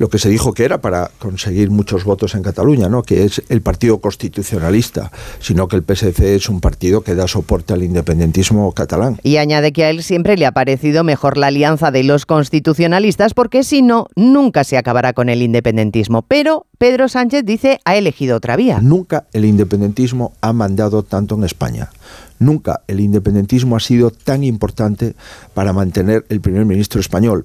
lo 0.00 0.08
que 0.08 0.18
se 0.18 0.30
dijo 0.30 0.54
que 0.54 0.64
era 0.64 0.80
para 0.80 1.10
conseguir 1.18 1.70
muchos 1.70 2.04
votos 2.04 2.34
en 2.34 2.42
Cataluña, 2.42 2.88
¿no? 2.88 3.02
que 3.02 3.24
es 3.24 3.42
el 3.50 3.60
partido 3.60 4.00
constitucionalista, 4.00 5.12
sino 5.40 5.68
que 5.68 5.76
el 5.76 5.82
PSC 5.82 6.36
es 6.36 6.48
un 6.48 6.62
partido 6.62 7.02
que 7.02 7.14
da 7.14 7.28
soporte 7.28 7.74
al 7.74 7.82
independentismo 7.82 8.72
catalán. 8.72 9.18
Y 9.22 9.36
añade 9.36 9.72
que 9.72 9.84
a 9.84 9.90
él 9.90 10.02
siempre 10.02 10.38
le 10.38 10.46
ha 10.46 10.52
parecido 10.52 11.04
mejor 11.04 11.36
la 11.36 11.48
alianza 11.48 11.90
de 11.90 12.02
los 12.02 12.24
constitucionalistas 12.24 13.34
porque 13.34 13.62
si 13.62 13.82
no, 13.82 14.06
nunca 14.16 14.64
se 14.64 14.78
acabará 14.78 15.12
con 15.12 15.28
el 15.28 15.42
independentismo. 15.42 16.22
Pero 16.22 16.64
Pedro 16.78 17.10
Sánchez 17.10 17.44
dice 17.44 17.78
ha 17.84 17.94
elegido 17.94 18.38
otra 18.38 18.56
vía. 18.56 18.80
Nunca 18.80 19.26
el 19.34 19.44
independentismo 19.44 20.32
ha 20.40 20.54
mandado 20.54 21.02
tanto 21.02 21.34
en 21.34 21.44
España. 21.44 21.90
Nunca 22.38 22.80
el 22.86 23.00
independentismo 23.00 23.76
ha 23.76 23.80
sido 23.80 24.10
tan 24.10 24.44
importante 24.44 25.14
para 25.52 25.74
mantener 25.74 26.24
el 26.30 26.40
primer 26.40 26.64
ministro 26.64 27.02
español 27.02 27.44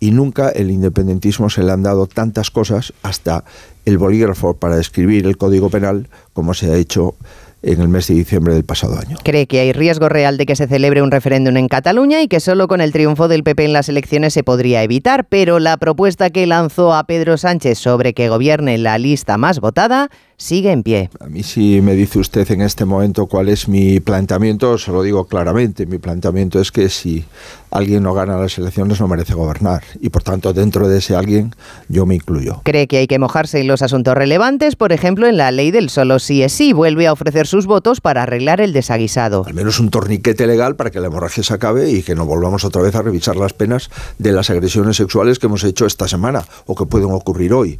y 0.00 0.10
nunca 0.10 0.48
el 0.50 0.70
independentismo 0.70 1.50
se 1.50 1.62
le 1.62 1.72
han 1.72 1.82
dado 1.82 2.06
tantas 2.06 2.50
cosas 2.50 2.92
hasta 3.02 3.44
el 3.84 3.98
bolígrafo 3.98 4.54
para 4.54 4.78
escribir 4.78 5.26
el 5.26 5.36
Código 5.36 5.70
Penal 5.70 6.08
como 6.32 6.54
se 6.54 6.70
ha 6.72 6.76
hecho 6.76 7.14
en 7.62 7.80
el 7.80 7.88
mes 7.88 8.06
de 8.06 8.14
diciembre 8.14 8.54
del 8.54 8.64
pasado 8.64 8.98
año. 8.98 9.16
Cree 9.24 9.46
que 9.46 9.60
hay 9.60 9.72
riesgo 9.72 10.08
real 10.08 10.36
de 10.36 10.46
que 10.46 10.54
se 10.54 10.68
celebre 10.68 11.02
un 11.02 11.10
referéndum 11.10 11.56
en 11.56 11.68
Cataluña 11.68 12.22
y 12.22 12.28
que 12.28 12.38
solo 12.38 12.68
con 12.68 12.80
el 12.80 12.92
triunfo 12.92 13.28
del 13.28 13.42
PP 13.42 13.64
en 13.64 13.72
las 13.72 13.88
elecciones 13.88 14.34
se 14.34 14.44
podría 14.44 14.82
evitar, 14.82 15.26
pero 15.28 15.58
la 15.58 15.76
propuesta 15.76 16.30
que 16.30 16.46
lanzó 16.46 16.94
a 16.94 17.04
Pedro 17.04 17.36
Sánchez 17.36 17.78
sobre 17.78 18.14
que 18.14 18.28
gobierne 18.28 18.78
la 18.78 18.98
lista 18.98 19.36
más 19.36 19.60
votada 19.60 20.10
sigue 20.36 20.72
en 20.72 20.82
pie. 20.82 21.10
A 21.20 21.26
mí 21.26 21.42
si 21.42 21.80
me 21.80 21.94
dice 21.94 22.18
usted 22.18 22.50
en 22.50 22.60
este 22.60 22.84
momento 22.84 23.26
cuál 23.26 23.48
es 23.48 23.68
mi 23.68 24.00
planteamiento, 24.00 24.78
se 24.78 24.92
lo 24.92 25.02
digo 25.02 25.26
claramente. 25.26 25.86
Mi 25.86 25.98
planteamiento 25.98 26.60
es 26.60 26.72
que 26.72 26.88
si 26.88 27.24
alguien 27.70 28.02
no 28.02 28.14
gana 28.14 28.36
las 28.38 28.56
elecciones 28.58 29.00
no 29.00 29.08
merece 29.08 29.34
gobernar 29.34 29.82
y 30.00 30.08
por 30.10 30.22
tanto 30.22 30.52
dentro 30.52 30.88
de 30.88 30.98
ese 30.98 31.14
alguien 31.14 31.54
yo 31.88 32.06
me 32.06 32.14
incluyo. 32.14 32.60
Cree 32.64 32.86
que 32.86 32.98
hay 32.98 33.06
que 33.06 33.18
mojarse 33.18 33.60
en 33.60 33.66
los 33.66 33.82
asuntos 33.82 34.14
relevantes, 34.14 34.76
por 34.76 34.92
ejemplo 34.92 35.26
en 35.26 35.36
la 35.36 35.50
ley 35.50 35.70
del 35.70 35.90
solo 35.90 36.18
sí 36.18 36.42
es 36.42 36.52
sí, 36.52 36.72
vuelve 36.72 37.06
a 37.06 37.12
ofrecer 37.12 37.46
sus 37.46 37.66
votos 37.66 38.00
para 38.00 38.22
arreglar 38.22 38.60
el 38.60 38.72
desaguisado. 38.72 39.44
Al 39.46 39.54
menos 39.54 39.80
un 39.80 39.90
torniquete 39.90 40.46
legal 40.46 40.76
para 40.76 40.90
que 40.90 41.00
la 41.00 41.08
hemorragia 41.08 41.42
se 41.42 41.54
acabe 41.54 41.90
y 41.90 42.02
que 42.02 42.14
no 42.14 42.26
volvamos 42.26 42.64
otra 42.64 42.82
vez 42.82 42.94
a 42.94 43.02
revisar 43.02 43.36
las 43.36 43.52
penas 43.52 43.90
de 44.18 44.32
las 44.32 44.50
agresiones 44.50 44.96
sexuales 44.96 45.38
que 45.38 45.46
hemos 45.46 45.64
hecho 45.64 45.86
esta 45.86 46.08
semana 46.08 46.44
o 46.66 46.74
que 46.74 46.86
pueden 46.86 47.10
ocurrir 47.10 47.52
hoy. 47.52 47.78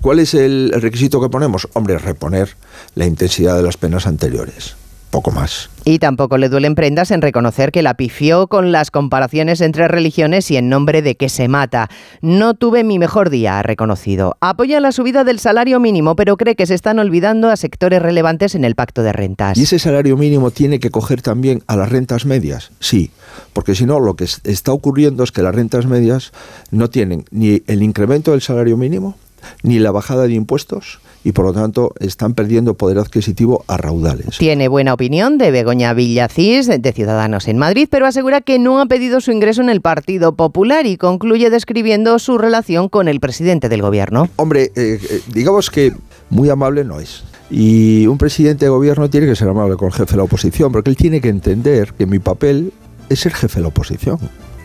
¿Cuál 0.00 0.18
es 0.18 0.34
el 0.34 0.72
requisito 0.76 1.20
que 1.20 1.30
ponemos? 1.30 1.66
Hombre, 1.72 1.97
reponer 1.98 2.56
la 2.94 3.06
intensidad 3.06 3.56
de 3.56 3.62
las 3.62 3.76
penas 3.76 4.06
anteriores. 4.06 4.76
Poco 5.10 5.30
más. 5.30 5.70
Y 5.86 6.00
tampoco 6.00 6.36
le 6.36 6.50
duelen 6.50 6.74
prendas 6.74 7.10
en 7.12 7.22
reconocer 7.22 7.72
que 7.72 7.80
la 7.80 7.94
pifió 7.94 8.46
con 8.46 8.72
las 8.72 8.90
comparaciones 8.90 9.62
entre 9.62 9.88
religiones 9.88 10.50
y 10.50 10.58
en 10.58 10.68
nombre 10.68 11.00
de 11.00 11.16
que 11.16 11.30
se 11.30 11.48
mata. 11.48 11.88
No 12.20 12.52
tuve 12.52 12.84
mi 12.84 12.98
mejor 12.98 13.30
día, 13.30 13.58
ha 13.58 13.62
reconocido. 13.62 14.36
Apoya 14.40 14.80
la 14.80 14.92
subida 14.92 15.24
del 15.24 15.38
salario 15.38 15.80
mínimo, 15.80 16.14
pero 16.14 16.36
cree 16.36 16.56
que 16.56 16.66
se 16.66 16.74
están 16.74 16.98
olvidando 16.98 17.48
a 17.48 17.56
sectores 17.56 18.02
relevantes 18.02 18.54
en 18.54 18.66
el 18.66 18.74
pacto 18.74 19.02
de 19.02 19.14
rentas. 19.14 19.56
¿Y 19.56 19.62
ese 19.62 19.78
salario 19.78 20.18
mínimo 20.18 20.50
tiene 20.50 20.78
que 20.78 20.90
coger 20.90 21.22
también 21.22 21.62
a 21.68 21.76
las 21.76 21.88
rentas 21.88 22.26
medias? 22.26 22.70
Sí, 22.78 23.10
porque 23.54 23.74
si 23.74 23.86
no, 23.86 24.00
lo 24.00 24.14
que 24.14 24.24
está 24.24 24.72
ocurriendo 24.72 25.24
es 25.24 25.32
que 25.32 25.42
las 25.42 25.54
rentas 25.54 25.86
medias 25.86 26.32
no 26.70 26.90
tienen 26.90 27.24
ni 27.30 27.62
el 27.66 27.82
incremento 27.82 28.32
del 28.32 28.42
salario 28.42 28.76
mínimo, 28.76 29.16
ni 29.62 29.78
la 29.78 29.90
bajada 29.90 30.26
de 30.26 30.34
impuestos 30.34 31.00
y 31.24 31.32
por 31.32 31.44
lo 31.44 31.52
tanto 31.52 31.92
están 32.00 32.34
perdiendo 32.34 32.74
poder 32.74 32.98
adquisitivo 32.98 33.64
a 33.66 33.76
raudales. 33.76 34.38
Tiene 34.38 34.68
buena 34.68 34.94
opinión 34.94 35.36
de 35.38 35.50
Begoña 35.50 35.92
Villacís, 35.92 36.66
de 36.68 36.92
Ciudadanos 36.92 37.48
en 37.48 37.58
Madrid, 37.58 37.88
pero 37.90 38.06
asegura 38.06 38.40
que 38.40 38.58
no 38.58 38.80
ha 38.80 38.86
pedido 38.86 39.20
su 39.20 39.32
ingreso 39.32 39.60
en 39.60 39.68
el 39.68 39.80
Partido 39.80 40.34
Popular 40.34 40.86
y 40.86 40.96
concluye 40.96 41.50
describiendo 41.50 42.18
su 42.18 42.38
relación 42.38 42.88
con 42.88 43.08
el 43.08 43.20
presidente 43.20 43.68
del 43.68 43.82
gobierno. 43.82 44.28
Hombre, 44.36 44.72
eh, 44.74 44.98
eh, 45.10 45.20
digamos 45.32 45.70
que 45.70 45.92
muy 46.30 46.48
amable 46.50 46.84
no 46.84 47.00
es. 47.00 47.24
Y 47.50 48.06
un 48.06 48.18
presidente 48.18 48.66
de 48.66 48.70
gobierno 48.70 49.08
tiene 49.08 49.26
que 49.26 49.34
ser 49.34 49.48
amable 49.48 49.76
con 49.76 49.88
el 49.88 49.94
jefe 49.94 50.12
de 50.12 50.18
la 50.18 50.24
oposición, 50.24 50.70
porque 50.70 50.90
él 50.90 50.96
tiene 50.96 51.20
que 51.20 51.28
entender 51.28 51.94
que 51.94 52.06
mi 52.06 52.18
papel 52.18 52.72
es 53.08 53.20
ser 53.20 53.32
jefe 53.32 53.56
de 53.56 53.62
la 53.62 53.68
oposición. 53.68 54.18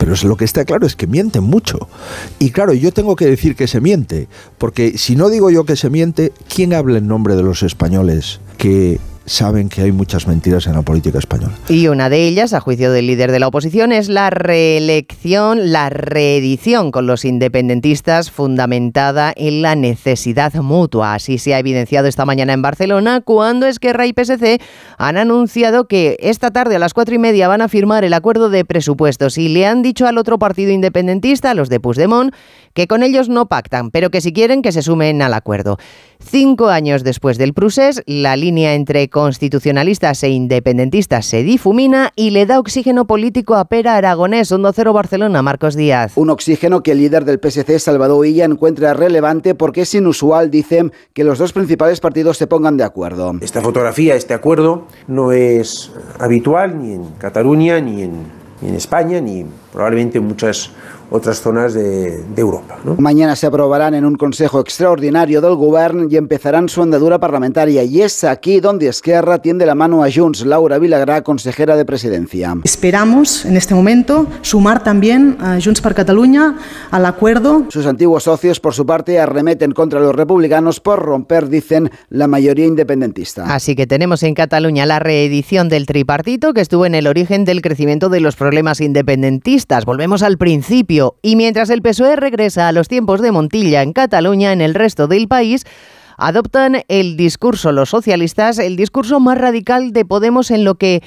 Pero 0.03 0.15
lo 0.27 0.35
que 0.35 0.43
está 0.43 0.65
claro 0.65 0.85
es 0.85 0.97
que 0.97 1.07
mienten 1.07 1.45
mucho. 1.45 1.87
Y 2.37 2.51
claro, 2.51 2.73
yo 2.73 2.91
tengo 2.91 3.15
que 3.15 3.25
decir 3.25 3.55
que 3.55 3.67
se 3.67 3.79
miente, 3.79 4.27
porque 4.57 4.97
si 4.97 5.15
no 5.15 5.29
digo 5.29 5.49
yo 5.49 5.63
que 5.63 5.77
se 5.77 5.89
miente, 5.89 6.33
¿quién 6.53 6.73
habla 6.73 6.97
en 6.97 7.07
nombre 7.07 7.37
de 7.37 7.43
los 7.43 7.63
españoles 7.63 8.41
que 8.57 8.99
saben 9.25 9.69
que 9.69 9.81
hay 9.81 9.91
muchas 9.91 10.27
mentiras 10.27 10.67
en 10.67 10.73
la 10.73 10.81
política 10.81 11.19
española. 11.19 11.53
Y 11.69 11.87
una 11.87 12.09
de 12.09 12.27
ellas, 12.27 12.53
a 12.53 12.59
juicio 12.59 12.91
del 12.91 13.07
líder 13.07 13.31
de 13.31 13.39
la 13.39 13.47
oposición, 13.47 13.91
es 13.91 14.09
la 14.09 14.29
reelección, 14.29 15.71
la 15.71 15.89
reedición 15.89 16.91
con 16.91 17.07
los 17.07 17.25
independentistas 17.25 18.31
fundamentada 18.31 19.33
en 19.35 19.61
la 19.61 19.75
necesidad 19.75 20.53
mutua. 20.55 21.13
Así 21.13 21.37
se 21.37 21.53
ha 21.53 21.59
evidenciado 21.59 22.07
esta 22.07 22.25
mañana 22.25 22.53
en 22.53 22.61
Barcelona 22.61 23.21
cuando 23.21 23.65
Esquerra 23.65 24.05
y 24.05 24.13
PSC 24.13 24.61
han 24.97 25.17
anunciado 25.17 25.87
que 25.87 26.17
esta 26.19 26.51
tarde 26.51 26.75
a 26.75 26.79
las 26.79 26.93
cuatro 26.93 27.15
y 27.15 27.19
media 27.19 27.47
van 27.47 27.61
a 27.61 27.69
firmar 27.69 28.03
el 28.03 28.13
acuerdo 28.13 28.49
de 28.49 28.65
presupuestos 28.65 29.37
y 29.37 29.49
le 29.49 29.65
han 29.65 29.81
dicho 29.81 30.07
al 30.07 30.17
otro 30.17 30.37
partido 30.39 30.71
independentista, 30.71 31.53
los 31.53 31.69
de 31.69 31.79
Puigdemont, 31.79 32.33
que 32.73 32.87
con 32.87 33.03
ellos 33.03 33.29
no 33.29 33.47
pactan, 33.47 33.91
pero 33.91 34.09
que 34.09 34.21
si 34.21 34.33
quieren 34.33 34.61
que 34.61 34.71
se 34.71 34.81
sumen 34.81 35.21
al 35.21 35.33
acuerdo. 35.33 35.77
Cinco 36.19 36.69
años 36.69 37.03
después 37.03 37.37
del 37.37 37.53
Prusés, 37.53 38.01
la 38.05 38.35
línea 38.35 38.73
entre 38.73 39.09
constitucionalistas 39.13 40.23
e 40.23 40.29
independentistas 40.29 41.27
se 41.27 41.43
difumina 41.43 42.11
y 42.15 42.31
le 42.31 42.47
da 42.47 42.59
oxígeno 42.59 43.05
político 43.05 43.53
a 43.53 43.65
Pera 43.65 43.95
Aragonés, 43.95 44.51
1-0 44.51 44.91
Barcelona, 44.91 45.43
Marcos 45.43 45.75
Díaz. 45.75 46.13
Un 46.17 46.31
oxígeno 46.31 46.81
que 46.81 46.93
el 46.93 46.97
líder 46.97 47.23
del 47.23 47.39
PSC, 47.39 47.77
Salvador 47.77 48.25
Illa, 48.25 48.45
encuentra 48.45 48.95
relevante 48.95 49.53
porque 49.53 49.81
es 49.81 49.93
inusual, 49.93 50.49
dicen, 50.49 50.91
que 51.13 51.23
los 51.23 51.37
dos 51.37 51.53
principales 51.53 51.99
partidos 51.99 52.37
se 52.37 52.47
pongan 52.47 52.75
de 52.75 52.85
acuerdo. 52.85 53.35
Esta 53.39 53.61
fotografía, 53.61 54.15
este 54.15 54.33
acuerdo, 54.33 54.87
no 55.07 55.31
es 55.31 55.91
habitual 56.19 56.81
ni 56.81 56.93
en 56.93 57.11
Cataluña, 57.19 57.79
ni 57.79 58.01
en, 58.01 58.13
ni 58.61 58.69
en 58.69 58.75
España, 58.75 59.21
ni 59.21 59.45
probablemente 59.73 60.19
en 60.19 60.25
muchas 60.25 60.69
otras 61.09 61.41
zonas 61.41 61.73
de, 61.73 62.23
de 62.23 62.41
Europa. 62.41 62.79
¿no? 62.83 62.95
Mañana 62.97 63.35
se 63.35 63.45
aprobarán 63.45 63.93
en 63.93 64.03
un 64.03 64.15
Consejo 64.15 64.59
Extraordinario 64.59 65.41
del 65.41 65.55
Govern 65.55 66.07
y 66.09 66.15
empezarán 66.15 66.69
su 66.69 66.81
andadura 66.81 67.19
parlamentaria. 67.19 67.83
Y 67.83 68.01
es 68.01 68.23
aquí 68.23 68.59
donde 68.59 68.87
Esquerra 68.87 69.39
tiende 69.39 69.65
la 69.65 69.75
mano 69.75 70.03
a 70.03 70.11
Junts. 70.11 70.43
Laura 70.45 70.79
Vilagrá, 70.79 71.21
consejera 71.21 71.75
de 71.75 71.85
Presidencia. 71.85 72.55
Esperamos 72.63 73.45
en 73.45 73.57
este 73.57 73.75
momento 73.75 74.25
sumar 74.41 74.83
también 74.83 75.37
a 75.39 75.59
Junts 75.63 75.81
per 75.81 75.93
Catalunya 75.93 76.57
al 76.89 77.05
acuerdo. 77.05 77.65
Sus 77.69 77.85
antiguos 77.85 78.23
socios, 78.23 78.59
por 78.59 78.73
su 78.73 78.85
parte, 78.85 79.19
arremeten 79.19 79.71
contra 79.71 79.99
los 79.99 80.15
republicanos 80.15 80.79
por 80.79 80.99
romper, 80.99 81.47
dicen, 81.47 81.91
la 82.09 82.27
mayoría 82.27 82.65
independentista. 82.65 83.53
Así 83.53 83.75
que 83.75 83.85
tenemos 83.85 84.23
en 84.23 84.33
Cataluña 84.33 84.85
la 84.87 84.99
reedición 84.99 85.69
del 85.69 85.85
tripartito 85.85 86.53
que 86.53 86.61
estuvo 86.61 86.85
en 86.87 86.95
el 86.95 87.05
origen 87.05 87.45
del 87.45 87.61
crecimiento 87.61 88.09
de 88.09 88.19
los 88.19 88.35
problemas 88.35 88.81
independentistas. 88.81 89.62
Volvemos 89.85 90.23
al 90.23 90.37
principio. 90.37 91.15
Y 91.21 91.35
mientras 91.35 91.69
el 91.69 91.81
PSOE 91.81 92.15
regresa 92.15 92.67
a 92.67 92.71
los 92.71 92.87
tiempos 92.87 93.21
de 93.21 93.31
Montilla 93.31 93.81
en 93.81 93.93
Cataluña, 93.93 94.51
en 94.51 94.61
el 94.61 94.73
resto 94.73 95.07
del 95.07 95.27
país, 95.27 95.65
adoptan 96.17 96.83
el 96.89 97.17
discurso 97.17 97.71
los 97.71 97.89
socialistas, 97.89 98.59
el 98.59 98.75
discurso 98.75 99.19
más 99.19 99.37
radical 99.37 99.93
de 99.93 100.05
Podemos 100.05 100.51
en 100.51 100.63
lo 100.63 100.75
que 100.75 101.01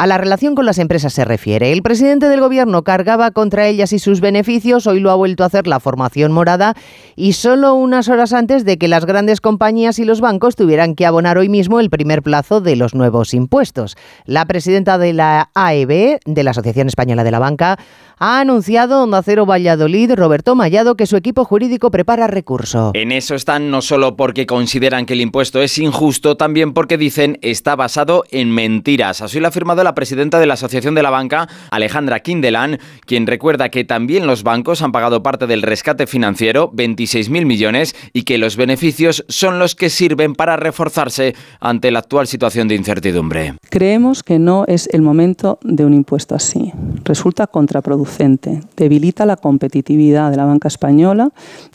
a 0.00 0.06
la 0.06 0.16
relación 0.16 0.54
con 0.54 0.64
las 0.64 0.78
empresas 0.78 1.12
se 1.12 1.26
refiere. 1.26 1.72
El 1.72 1.82
presidente 1.82 2.30
del 2.30 2.40
gobierno 2.40 2.84
cargaba 2.84 3.32
contra 3.32 3.66
ellas 3.66 3.92
y 3.92 3.98
sus 3.98 4.22
beneficios, 4.22 4.86
hoy 4.86 4.98
lo 4.98 5.10
ha 5.10 5.14
vuelto 5.14 5.42
a 5.42 5.48
hacer 5.48 5.66
la 5.66 5.78
formación 5.78 6.32
morada 6.32 6.72
y 7.16 7.34
solo 7.34 7.74
unas 7.74 8.08
horas 8.08 8.32
antes 8.32 8.64
de 8.64 8.78
que 8.78 8.88
las 8.88 9.04
grandes 9.04 9.42
compañías 9.42 9.98
y 9.98 10.06
los 10.06 10.22
bancos 10.22 10.56
tuvieran 10.56 10.94
que 10.94 11.04
abonar 11.04 11.36
hoy 11.36 11.50
mismo 11.50 11.80
el 11.80 11.90
primer 11.90 12.22
plazo 12.22 12.62
de 12.62 12.76
los 12.76 12.94
nuevos 12.94 13.34
impuestos. 13.34 13.98
La 14.24 14.46
presidenta 14.46 14.96
de 14.96 15.12
la 15.12 15.50
AEB, 15.52 16.20
de 16.24 16.44
la 16.44 16.52
Asociación 16.52 16.88
Española 16.88 17.22
de 17.22 17.32
la 17.32 17.38
Banca, 17.38 17.78
ha 18.22 18.40
anunciado 18.40 19.02
Onda 19.02 19.22
Cero 19.22 19.44
Valladolid, 19.44 20.12
Roberto 20.14 20.54
Mallado, 20.54 20.94
que 20.94 21.06
su 21.06 21.16
equipo 21.16 21.44
jurídico 21.44 21.90
prepara 21.90 22.26
recurso. 22.26 22.92
En 22.94 23.12
eso 23.12 23.34
están 23.34 23.70
no 23.70 23.80
solo 23.82 24.16
porque 24.16 24.46
consideran 24.46 25.04
que 25.04 25.12
el 25.14 25.20
impuesto 25.22 25.60
es 25.60 25.78
injusto, 25.78 26.36
también 26.38 26.72
porque 26.72 26.98
dicen 26.98 27.38
está 27.42 27.76
basado 27.76 28.24
en 28.30 28.50
mentiras. 28.50 29.22
Así 29.22 29.40
lo 29.40 29.46
ha 29.46 29.48
afirmado 29.48 29.82
la 29.84 29.89
presidenta 29.94 30.38
de 30.38 30.46
la 30.46 30.54
Asociación 30.54 30.94
de 30.94 31.02
la 31.02 31.10
Banca, 31.10 31.48
Alejandra 31.70 32.20
Kindelan, 32.20 32.78
quien 33.06 33.26
recuerda 33.26 33.68
que 33.68 33.84
también 33.84 34.26
los 34.26 34.42
bancos 34.42 34.82
han 34.82 34.92
pagado 34.92 35.22
parte 35.22 35.46
del 35.46 35.62
rescate 35.62 36.06
financiero, 36.06 36.70
26.000 36.72 37.44
millones, 37.46 37.94
y 38.12 38.22
que 38.22 38.38
los 38.38 38.56
beneficios 38.56 39.24
son 39.28 39.58
los 39.58 39.74
que 39.74 39.90
sirven 39.90 40.34
para 40.34 40.56
reforzarse 40.56 41.34
ante 41.60 41.90
la 41.90 42.00
actual 42.00 42.26
situación 42.26 42.68
de 42.68 42.74
incertidumbre. 42.74 43.54
Creemos 43.70 44.22
que 44.22 44.38
no 44.38 44.64
es 44.66 44.88
el 44.92 45.02
momento 45.02 45.58
de 45.62 45.84
un 45.84 45.94
impuesto 45.94 46.34
así. 46.34 46.72
Resulta 47.04 47.46
contraproducente 47.46 48.60
debilita 48.76 49.26
la 49.26 49.36
competitividad 49.36 50.30
de 50.30 50.36
la 50.36 50.44
banca 50.44 50.68
española 50.68 51.30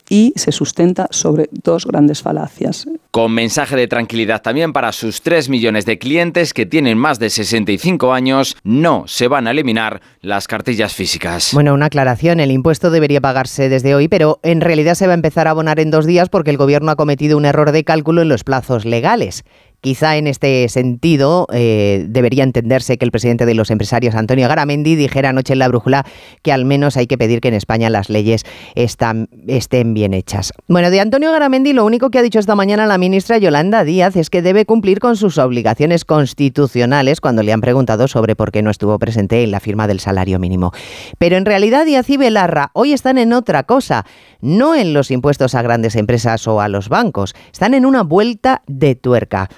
y 0.08 0.32
se 0.36 0.52
sustenta 0.52 1.08
sobre 1.10 1.48
dos 1.50 1.86
grandes 1.86 2.22
falacias. 2.22 2.86
Con 3.10 3.32
mensaje 3.32 3.76
de 3.76 3.88
tranquilidad 3.88 4.42
también 4.42 4.72
para 4.72 4.92
sus 4.92 5.22
3 5.22 5.48
millones 5.48 5.86
de 5.86 5.98
clientes 5.98 6.52
que 6.52 6.66
tienen 6.66 6.98
más 6.98 7.18
de 7.18 7.30
65 7.30 7.95
años, 8.12 8.56
no 8.62 9.04
se 9.06 9.28
van 9.28 9.46
a 9.46 9.50
eliminar 9.50 10.00
las 10.20 10.46
cartillas 10.46 10.94
físicas. 10.94 11.50
Bueno, 11.52 11.74
una 11.74 11.86
aclaración, 11.86 12.40
el 12.40 12.50
impuesto 12.50 12.90
debería 12.90 13.20
pagarse 13.20 13.68
desde 13.68 13.94
hoy, 13.94 14.08
pero 14.08 14.38
en 14.42 14.60
realidad 14.60 14.94
se 14.94 15.06
va 15.06 15.12
a 15.12 15.14
empezar 15.14 15.48
a 15.48 15.50
abonar 15.50 15.80
en 15.80 15.90
dos 15.90 16.06
días 16.06 16.28
porque 16.28 16.50
el 16.50 16.56
gobierno 16.56 16.90
ha 16.90 16.96
cometido 16.96 17.36
un 17.36 17.44
error 17.44 17.72
de 17.72 17.84
cálculo 17.84 18.22
en 18.22 18.28
los 18.28 18.44
plazos 18.44 18.84
legales. 18.84 19.44
Quizá 19.80 20.16
en 20.16 20.26
este 20.26 20.68
sentido 20.68 21.46
eh, 21.52 22.06
debería 22.08 22.44
entenderse 22.44 22.98
que 22.98 23.04
el 23.04 23.10
presidente 23.10 23.46
de 23.46 23.54
los 23.54 23.70
empresarios, 23.70 24.14
Antonio 24.14 24.48
Garamendi, 24.48 24.96
dijera 24.96 25.30
anoche 25.30 25.52
en 25.52 25.60
la 25.60 25.68
brújula 25.68 26.04
que 26.42 26.52
al 26.52 26.64
menos 26.64 26.96
hay 26.96 27.06
que 27.06 27.18
pedir 27.18 27.40
que 27.40 27.48
en 27.48 27.54
España 27.54 27.90
las 27.90 28.08
leyes 28.08 28.42
están, 28.74 29.28
estén 29.46 29.94
bien 29.94 30.14
hechas. 30.14 30.52
Bueno, 30.68 30.90
de 30.90 31.00
Antonio 31.00 31.30
Garamendi 31.30 31.72
lo 31.72 31.84
único 31.84 32.10
que 32.10 32.18
ha 32.18 32.22
dicho 32.22 32.38
esta 32.38 32.54
mañana 32.54 32.86
la 32.86 32.98
ministra 32.98 33.38
Yolanda 33.38 33.84
Díaz 33.84 34.16
es 34.16 34.30
que 34.30 34.42
debe 34.42 34.64
cumplir 34.64 34.98
con 34.98 35.16
sus 35.16 35.38
obligaciones 35.38 36.04
constitucionales 36.04 37.20
cuando 37.20 37.42
le 37.42 37.52
han 37.52 37.60
preguntado 37.60 38.08
sobre 38.08 38.34
por 38.34 38.52
qué 38.52 38.62
no 38.62 38.70
estuvo 38.70 38.98
presente 38.98 39.42
en 39.42 39.50
la 39.50 39.60
firma 39.60 39.86
del 39.86 40.00
salario 40.00 40.38
mínimo. 40.38 40.72
Pero 41.18 41.36
en 41.36 41.44
realidad 41.44 41.84
Díaz 41.84 42.08
y 42.10 42.16
Belarra 42.16 42.70
hoy 42.72 42.92
están 42.92 43.18
en 43.18 43.32
otra 43.32 43.64
cosa, 43.64 44.04
no 44.40 44.74
en 44.74 44.92
los 44.92 45.10
impuestos 45.10 45.54
a 45.54 45.62
grandes 45.62 45.96
empresas 45.96 46.46
o 46.48 46.60
a 46.60 46.68
los 46.68 46.88
bancos, 46.88 47.34
están 47.52 47.74
en 47.74 47.86
una 47.86 48.02
vuelta 48.02 48.62
de 48.66 48.94
tuerca. 48.94 49.48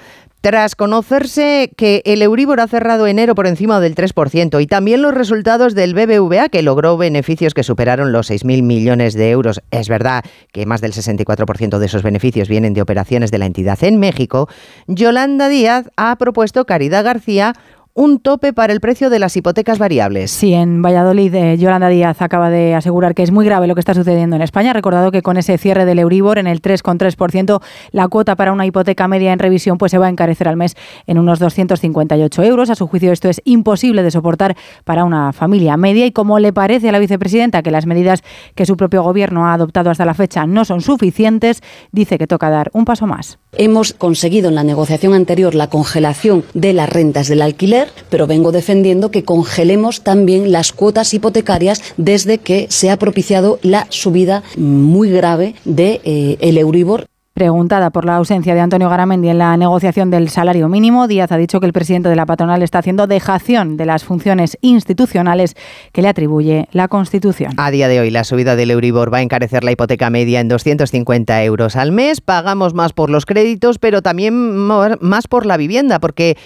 Tras 0.48 0.76
conocerse 0.76 1.72
que 1.76 2.00
el 2.06 2.22
Euribor 2.22 2.60
ha 2.60 2.68
cerrado 2.68 3.06
enero 3.06 3.34
por 3.34 3.46
encima 3.46 3.80
del 3.80 3.94
3% 3.94 4.62
y 4.62 4.66
también 4.66 5.02
los 5.02 5.12
resultados 5.12 5.74
del 5.74 5.92
BBVA, 5.92 6.48
que 6.48 6.62
logró 6.62 6.96
beneficios 6.96 7.52
que 7.52 7.62
superaron 7.62 8.12
los 8.12 8.30
6.000 8.30 8.62
millones 8.62 9.12
de 9.12 9.28
euros, 9.28 9.60
es 9.70 9.90
verdad 9.90 10.24
que 10.50 10.64
más 10.64 10.80
del 10.80 10.94
64% 10.94 11.76
de 11.76 11.84
esos 11.84 12.02
beneficios 12.02 12.48
vienen 12.48 12.72
de 12.72 12.80
operaciones 12.80 13.30
de 13.30 13.36
la 13.36 13.44
entidad 13.44 13.84
en 13.84 13.98
México, 13.98 14.48
Yolanda 14.86 15.50
Díaz 15.50 15.90
ha 15.98 16.16
propuesto 16.16 16.64
Caridad 16.64 17.04
García 17.04 17.52
un 17.98 18.20
tope 18.20 18.52
para 18.52 18.72
el 18.72 18.78
precio 18.78 19.10
de 19.10 19.18
las 19.18 19.36
hipotecas 19.36 19.80
variables. 19.80 20.30
Sí, 20.30 20.54
en 20.54 20.82
Valladolid, 20.82 21.34
eh, 21.34 21.58
Yolanda 21.58 21.88
Díaz 21.88 22.22
acaba 22.22 22.48
de 22.48 22.76
asegurar 22.76 23.12
que 23.12 23.24
es 23.24 23.32
muy 23.32 23.44
grave 23.44 23.66
lo 23.66 23.74
que 23.74 23.80
está 23.80 23.92
sucediendo 23.92 24.36
en 24.36 24.42
España. 24.42 24.70
Ha 24.70 24.72
recordado 24.72 25.10
que 25.10 25.20
con 25.20 25.36
ese 25.36 25.58
cierre 25.58 25.84
del 25.84 25.98
Euribor 25.98 26.38
en 26.38 26.46
el 26.46 26.62
3,3%, 26.62 27.60
la 27.90 28.06
cuota 28.06 28.36
para 28.36 28.52
una 28.52 28.66
hipoteca 28.66 29.08
media 29.08 29.32
en 29.32 29.40
revisión 29.40 29.78
pues 29.78 29.90
se 29.90 29.98
va 29.98 30.06
a 30.06 30.10
encarecer 30.10 30.46
al 30.46 30.56
mes 30.56 30.76
en 31.08 31.18
unos 31.18 31.40
258 31.40 32.44
euros. 32.44 32.70
A 32.70 32.76
su 32.76 32.86
juicio, 32.86 33.10
esto 33.10 33.28
es 33.28 33.42
imposible 33.44 34.04
de 34.04 34.12
soportar 34.12 34.56
para 34.84 35.02
una 35.02 35.32
familia 35.32 35.76
media. 35.76 36.06
Y 36.06 36.12
como 36.12 36.38
le 36.38 36.52
parece 36.52 36.90
a 36.90 36.92
la 36.92 37.00
vicepresidenta 37.00 37.64
que 37.64 37.72
las 37.72 37.86
medidas 37.86 38.22
que 38.54 38.64
su 38.64 38.76
propio 38.76 39.02
gobierno 39.02 39.48
ha 39.48 39.54
adoptado 39.54 39.90
hasta 39.90 40.04
la 40.04 40.14
fecha 40.14 40.46
no 40.46 40.64
son 40.64 40.82
suficientes, 40.82 41.62
dice 41.90 42.16
que 42.16 42.28
toca 42.28 42.48
dar 42.48 42.70
un 42.74 42.84
paso 42.84 43.08
más. 43.08 43.40
Hemos 43.56 43.92
conseguido 43.92 44.50
en 44.50 44.54
la 44.54 44.62
negociación 44.62 45.14
anterior 45.14 45.56
la 45.56 45.68
congelación 45.68 46.44
de 46.54 46.72
las 46.74 46.88
rentas 46.88 47.26
del 47.26 47.42
alquiler 47.42 47.87
pero 48.10 48.26
vengo 48.26 48.52
defendiendo 48.52 49.10
que 49.10 49.24
congelemos 49.24 50.02
también 50.02 50.52
las 50.52 50.72
cuotas 50.72 51.12
hipotecarias 51.14 51.82
desde 51.96 52.38
que 52.38 52.66
se 52.70 52.90
ha 52.90 52.98
propiciado 52.98 53.58
la 53.62 53.86
subida 53.90 54.42
muy 54.56 55.10
grave 55.10 55.54
del 55.64 55.76
de, 55.76 56.00
eh, 56.04 56.58
Euribor. 56.58 57.06
Preguntada 57.38 57.90
por 57.90 58.04
la 58.04 58.16
ausencia 58.16 58.52
de 58.52 58.60
Antonio 58.60 58.88
Garamendi 58.88 59.28
en 59.28 59.38
la 59.38 59.56
negociación 59.56 60.10
del 60.10 60.28
salario 60.28 60.68
mínimo, 60.68 61.06
Díaz 61.06 61.30
ha 61.30 61.36
dicho 61.36 61.60
que 61.60 61.66
el 61.66 61.72
presidente 61.72 62.08
de 62.08 62.16
la 62.16 62.26
patronal 62.26 62.64
está 62.64 62.80
haciendo 62.80 63.06
dejación 63.06 63.76
de 63.76 63.86
las 63.86 64.02
funciones 64.02 64.58
institucionales 64.60 65.54
que 65.92 66.02
le 66.02 66.08
atribuye 66.08 66.66
la 66.72 66.88
Constitución. 66.88 67.52
A 67.56 67.70
día 67.70 67.86
de 67.86 68.00
hoy, 68.00 68.10
la 68.10 68.24
subida 68.24 68.56
del 68.56 68.72
Euribor 68.72 69.14
va 69.14 69.18
a 69.18 69.22
encarecer 69.22 69.62
la 69.62 69.70
hipoteca 69.70 70.10
media 70.10 70.40
en 70.40 70.48
250 70.48 71.44
euros 71.44 71.76
al 71.76 71.92
mes. 71.92 72.20
Pagamos 72.20 72.74
más 72.74 72.92
por 72.92 73.08
los 73.08 73.24
créditos, 73.24 73.78
pero 73.78 74.02
también 74.02 74.34
más 74.34 75.28
por 75.28 75.46
la 75.46 75.56
vivienda, 75.56 76.00
porque 76.00 76.36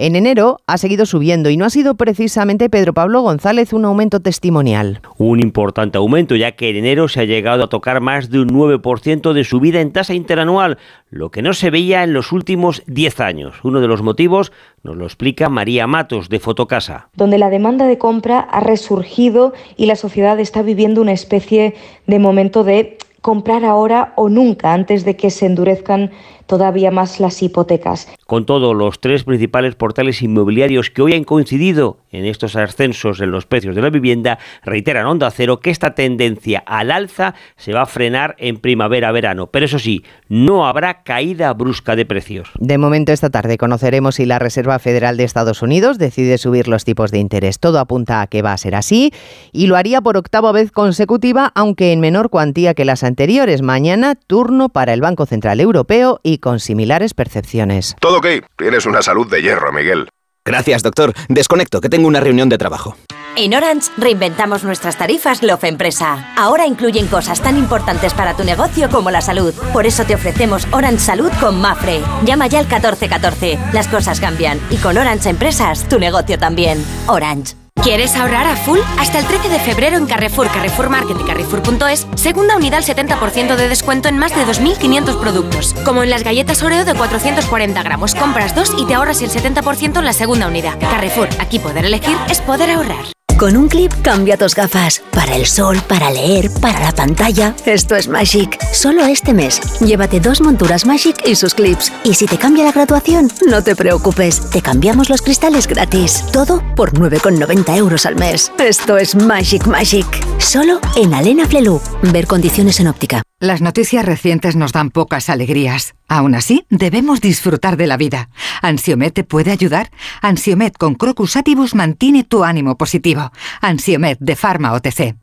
En 0.00 0.14
enero 0.14 0.60
ha 0.68 0.78
seguido 0.78 1.06
subiendo 1.06 1.50
y 1.50 1.56
no 1.56 1.64
ha 1.64 1.70
sido 1.70 1.96
precisamente 1.96 2.70
Pedro 2.70 2.94
Pablo 2.94 3.20
González 3.22 3.72
un 3.72 3.84
aumento 3.84 4.20
testimonial. 4.20 5.00
Un 5.16 5.40
importante 5.40 5.98
aumento 5.98 6.36
ya 6.36 6.52
que 6.52 6.70
en 6.70 6.76
enero 6.76 7.08
se 7.08 7.22
ha 7.22 7.24
llegado 7.24 7.64
a 7.64 7.68
tocar 7.68 8.00
más 8.00 8.30
de 8.30 8.38
un 8.38 8.50
9% 8.50 9.32
de 9.32 9.42
subida 9.42 9.80
en 9.80 9.92
tasa 9.92 10.14
interanual, 10.14 10.78
lo 11.10 11.32
que 11.32 11.42
no 11.42 11.52
se 11.52 11.70
veía 11.70 12.04
en 12.04 12.12
los 12.12 12.30
últimos 12.30 12.84
10 12.86 13.18
años. 13.18 13.56
Uno 13.64 13.80
de 13.80 13.88
los 13.88 14.02
motivos 14.02 14.52
nos 14.84 14.96
lo 14.96 15.04
explica 15.04 15.48
María 15.48 15.88
Matos 15.88 16.28
de 16.28 16.38
Fotocasa. 16.38 17.08
Donde 17.16 17.38
la 17.38 17.50
demanda 17.50 17.88
de 17.88 17.98
compra 17.98 18.38
ha 18.38 18.60
resurgido 18.60 19.52
y 19.76 19.86
la 19.86 19.96
sociedad 19.96 20.38
está 20.38 20.62
viviendo 20.62 21.02
una 21.02 21.10
especie 21.10 21.74
de 22.06 22.18
momento 22.20 22.62
de 22.62 22.98
comprar 23.20 23.64
ahora 23.64 24.12
o 24.14 24.28
nunca 24.28 24.72
antes 24.72 25.04
de 25.04 25.16
que 25.16 25.30
se 25.30 25.46
endurezcan 25.46 26.12
todavía 26.48 26.90
más 26.90 27.20
las 27.20 27.40
hipotecas. 27.42 28.08
Con 28.26 28.44
todo, 28.44 28.74
los 28.74 28.98
tres 28.98 29.22
principales 29.22 29.76
portales 29.76 30.20
inmobiliarios 30.22 30.90
que 30.90 31.02
hoy 31.02 31.14
han 31.14 31.22
coincidido 31.22 31.98
en 32.10 32.24
estos 32.24 32.56
ascensos 32.56 33.20
en 33.20 33.30
los 33.30 33.46
precios 33.46 33.76
de 33.76 33.82
la 33.82 33.90
vivienda 33.90 34.38
reiteran 34.64 35.06
Onda 35.06 35.30
Cero 35.30 35.60
que 35.60 35.70
esta 35.70 35.94
tendencia 35.94 36.64
al 36.66 36.90
alza 36.90 37.34
se 37.56 37.72
va 37.72 37.82
a 37.82 37.86
frenar 37.86 38.34
en 38.38 38.56
primavera-verano. 38.56 39.48
Pero 39.48 39.66
eso 39.66 39.78
sí, 39.78 40.02
no 40.28 40.66
habrá 40.66 41.02
caída 41.02 41.52
brusca 41.52 41.94
de 41.94 42.06
precios. 42.06 42.50
De 42.58 42.78
momento, 42.78 43.12
esta 43.12 43.30
tarde 43.30 43.58
conoceremos 43.58 44.16
si 44.16 44.26
la 44.26 44.38
Reserva 44.38 44.78
Federal 44.78 45.16
de 45.16 45.24
Estados 45.24 45.62
Unidos 45.62 45.98
decide 45.98 46.38
subir 46.38 46.66
los 46.66 46.84
tipos 46.84 47.10
de 47.10 47.18
interés. 47.18 47.58
Todo 47.60 47.78
apunta 47.78 48.22
a 48.22 48.26
que 48.26 48.42
va 48.42 48.52
a 48.52 48.58
ser 48.58 48.74
así 48.74 49.12
y 49.52 49.66
lo 49.66 49.76
haría 49.76 50.00
por 50.00 50.16
octava 50.16 50.50
vez 50.52 50.72
consecutiva, 50.72 51.52
aunque 51.54 51.92
en 51.92 52.00
menor 52.00 52.30
cuantía 52.30 52.74
que 52.74 52.86
las 52.86 53.04
anteriores. 53.04 53.60
Mañana, 53.60 54.14
turno 54.14 54.70
para 54.70 54.94
el 54.94 55.02
Banco 55.02 55.26
Central 55.26 55.60
Europeo 55.60 56.20
y 56.22 56.37
con 56.38 56.60
similares 56.60 57.14
percepciones. 57.14 57.96
Todo 58.00 58.18
ok. 58.18 58.26
Tienes 58.56 58.86
una 58.86 59.02
salud 59.02 59.30
de 59.30 59.42
hierro, 59.42 59.72
Miguel. 59.72 60.08
Gracias, 60.44 60.82
doctor. 60.82 61.12
Desconecto, 61.28 61.80
que 61.80 61.88
tengo 61.88 62.08
una 62.08 62.20
reunión 62.20 62.48
de 62.48 62.56
trabajo. 62.56 62.96
En 63.36 63.54
Orange 63.54 63.90
reinventamos 63.96 64.64
nuestras 64.64 64.96
tarifas 64.96 65.44
Love 65.44 65.64
Empresa. 65.64 66.34
Ahora 66.36 66.66
incluyen 66.66 67.06
cosas 67.06 67.40
tan 67.40 67.56
importantes 67.56 68.12
para 68.12 68.34
tu 68.34 68.42
negocio 68.42 68.88
como 68.90 69.12
la 69.12 69.20
salud. 69.20 69.54
Por 69.72 69.86
eso 69.86 70.04
te 70.04 70.14
ofrecemos 70.16 70.66
Orange 70.72 70.98
Salud 70.98 71.30
con 71.38 71.60
Mafre. 71.60 72.00
Llama 72.24 72.48
ya 72.48 72.58
al 72.58 72.64
1414. 72.64 73.58
Las 73.72 73.86
cosas 73.86 74.18
cambian 74.18 74.58
y 74.70 74.76
con 74.78 74.98
Orange 74.98 75.30
Empresas 75.30 75.88
tu 75.88 76.00
negocio 76.00 76.36
también. 76.38 76.84
Orange. 77.06 77.54
¿Quieres 77.82 78.16
ahorrar 78.16 78.46
a 78.46 78.56
full? 78.56 78.80
Hasta 78.98 79.18
el 79.18 79.26
13 79.26 79.48
de 79.48 79.60
febrero 79.60 79.96
en 79.96 80.06
Carrefour, 80.06 80.48
Carrefour 80.48 80.90
Market 80.90 81.16
y 81.20 81.24
Carrefour.es, 81.24 82.06
segunda 82.16 82.56
unidad 82.56 82.78
al 82.78 82.84
70% 82.84 83.56
de 83.56 83.68
descuento 83.68 84.08
en 84.08 84.18
más 84.18 84.34
de 84.34 84.44
2.500 84.44 85.20
productos. 85.20 85.74
Como 85.84 86.02
en 86.02 86.10
las 86.10 86.24
galletas 86.24 86.62
Oreo 86.62 86.84
de 86.84 86.94
440 86.94 87.82
gramos. 87.82 88.14
Compras 88.14 88.54
dos 88.54 88.72
y 88.78 88.84
te 88.86 88.94
ahorras 88.94 89.22
el 89.22 89.30
70% 89.30 89.98
en 89.98 90.04
la 90.04 90.12
segunda 90.12 90.48
unidad. 90.48 90.78
Carrefour, 90.80 91.28
aquí 91.38 91.58
poder 91.58 91.84
elegir 91.84 92.16
es 92.28 92.40
poder 92.40 92.70
ahorrar. 92.70 93.17
Con 93.38 93.56
un 93.56 93.68
clip 93.68 93.92
cambia 94.02 94.36
tus 94.36 94.56
gafas. 94.56 95.00
Para 95.12 95.36
el 95.36 95.46
sol, 95.46 95.80
para 95.86 96.10
leer, 96.10 96.50
para 96.60 96.80
la 96.80 96.90
pantalla. 96.90 97.54
Esto 97.66 97.94
es 97.94 98.08
Magic. 98.08 98.58
Solo 98.72 99.06
este 99.06 99.32
mes. 99.32 99.60
Llévate 99.78 100.18
dos 100.18 100.40
monturas 100.40 100.84
Magic 100.84 101.22
y 101.24 101.36
sus 101.36 101.54
clips. 101.54 101.92
Y 102.02 102.14
si 102.14 102.26
te 102.26 102.36
cambia 102.36 102.64
la 102.64 102.72
graduación, 102.72 103.30
no 103.48 103.62
te 103.62 103.76
preocupes. 103.76 104.50
Te 104.50 104.60
cambiamos 104.60 105.08
los 105.08 105.22
cristales 105.22 105.68
gratis. 105.68 106.24
Todo 106.32 106.64
por 106.74 106.94
9,90 106.94 107.76
euros 107.76 108.06
al 108.06 108.16
mes. 108.16 108.50
Esto 108.58 108.96
es 108.96 109.14
Magic 109.14 109.68
Magic. 109.68 110.06
Solo 110.38 110.80
en 110.96 111.14
Alena 111.14 111.46
Flelu. 111.46 111.80
Ver 112.02 112.26
condiciones 112.26 112.80
en 112.80 112.88
óptica. 112.88 113.22
Las 113.40 113.60
noticias 113.60 114.04
recientes 114.04 114.56
nos 114.56 114.72
dan 114.72 114.90
pocas 114.90 115.30
alegrías. 115.30 115.94
Aún 116.08 116.34
así, 116.34 116.66
debemos 116.70 117.20
disfrutar 117.20 117.76
de 117.76 117.86
la 117.86 117.96
vida. 117.96 118.30
¿Ansiomet 118.62 119.14
te 119.14 119.22
puede 119.22 119.52
ayudar? 119.52 119.92
Ansiomet 120.20 120.76
con 120.76 120.96
Crocus 120.96 121.36
Atibus 121.36 121.76
mantiene 121.76 122.24
tu 122.24 122.42
ánimo 122.42 122.76
positivo. 122.76 123.30
Ansiomet 123.60 124.18
de 124.18 124.34
Pharma 124.34 124.72
OTC. 124.72 125.14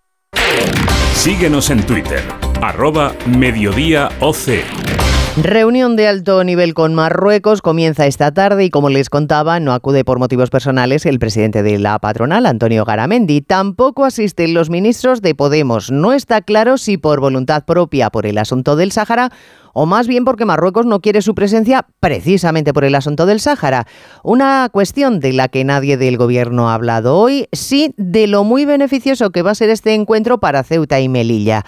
Síguenos 1.14 1.70
en 1.70 1.86
Twitter, 1.86 2.24
arroba 2.62 3.14
Mediodía 3.26 4.08
OC. 4.22 4.95
Reunión 5.38 5.98
de 5.98 6.08
alto 6.08 6.42
nivel 6.46 6.74
con 6.74 6.96
Marruecos 6.96 7.62
comienza 7.62 8.08
esta 8.08 8.34
tarde 8.34 8.64
y 8.64 8.70
como 8.70 8.88
les 8.88 9.10
contaba, 9.10 9.60
no 9.60 9.74
acude 9.74 10.06
por 10.06 10.18
motivos 10.18 10.50
personales 10.50 11.06
el 11.06 11.20
presidente 11.20 11.62
de 11.62 11.78
la 11.78 12.00
patronal, 12.00 12.46
Antonio 12.46 12.86
Garamendi. 12.86 13.42
Tampoco 13.42 14.06
asisten 14.06 14.54
los 14.54 14.70
ministros 14.70 15.22
de 15.22 15.36
Podemos. 15.36 15.92
No 15.92 16.14
está 16.14 16.42
claro 16.42 16.78
si 16.78 16.98
por 16.98 17.20
voluntad 17.20 17.66
propia 17.66 18.10
por 18.12 18.26
el 18.26 18.38
asunto 18.38 18.78
del 18.78 18.94
Sáhara 18.94 19.30
o 19.74 19.86
más 19.86 20.08
bien 20.08 20.24
porque 20.24 20.46
Marruecos 20.46 20.86
no 20.86 21.02
quiere 21.02 21.22
su 21.22 21.36
presencia 21.36 21.86
precisamente 22.00 22.74
por 22.74 22.86
el 22.86 22.96
asunto 22.96 23.26
del 23.26 23.42
Sáhara. 23.42 23.86
Una 24.24 24.70
cuestión 24.72 25.20
de 25.20 25.34
la 25.34 25.50
que 25.50 25.66
nadie 25.66 25.98
del 25.98 26.16
gobierno 26.16 26.70
ha 26.70 26.76
hablado 26.76 27.18
hoy, 27.18 27.50
sí 27.52 27.94
de 27.98 28.28
lo 28.28 28.46
muy 28.46 28.64
beneficioso 28.64 29.32
que 29.32 29.42
va 29.42 29.52
a 29.52 29.56
ser 29.56 29.70
este 29.70 29.94
encuentro 29.94 30.40
para 30.40 30.64
Ceuta 30.64 31.02
y 31.02 31.10
Melilla. 31.10 31.66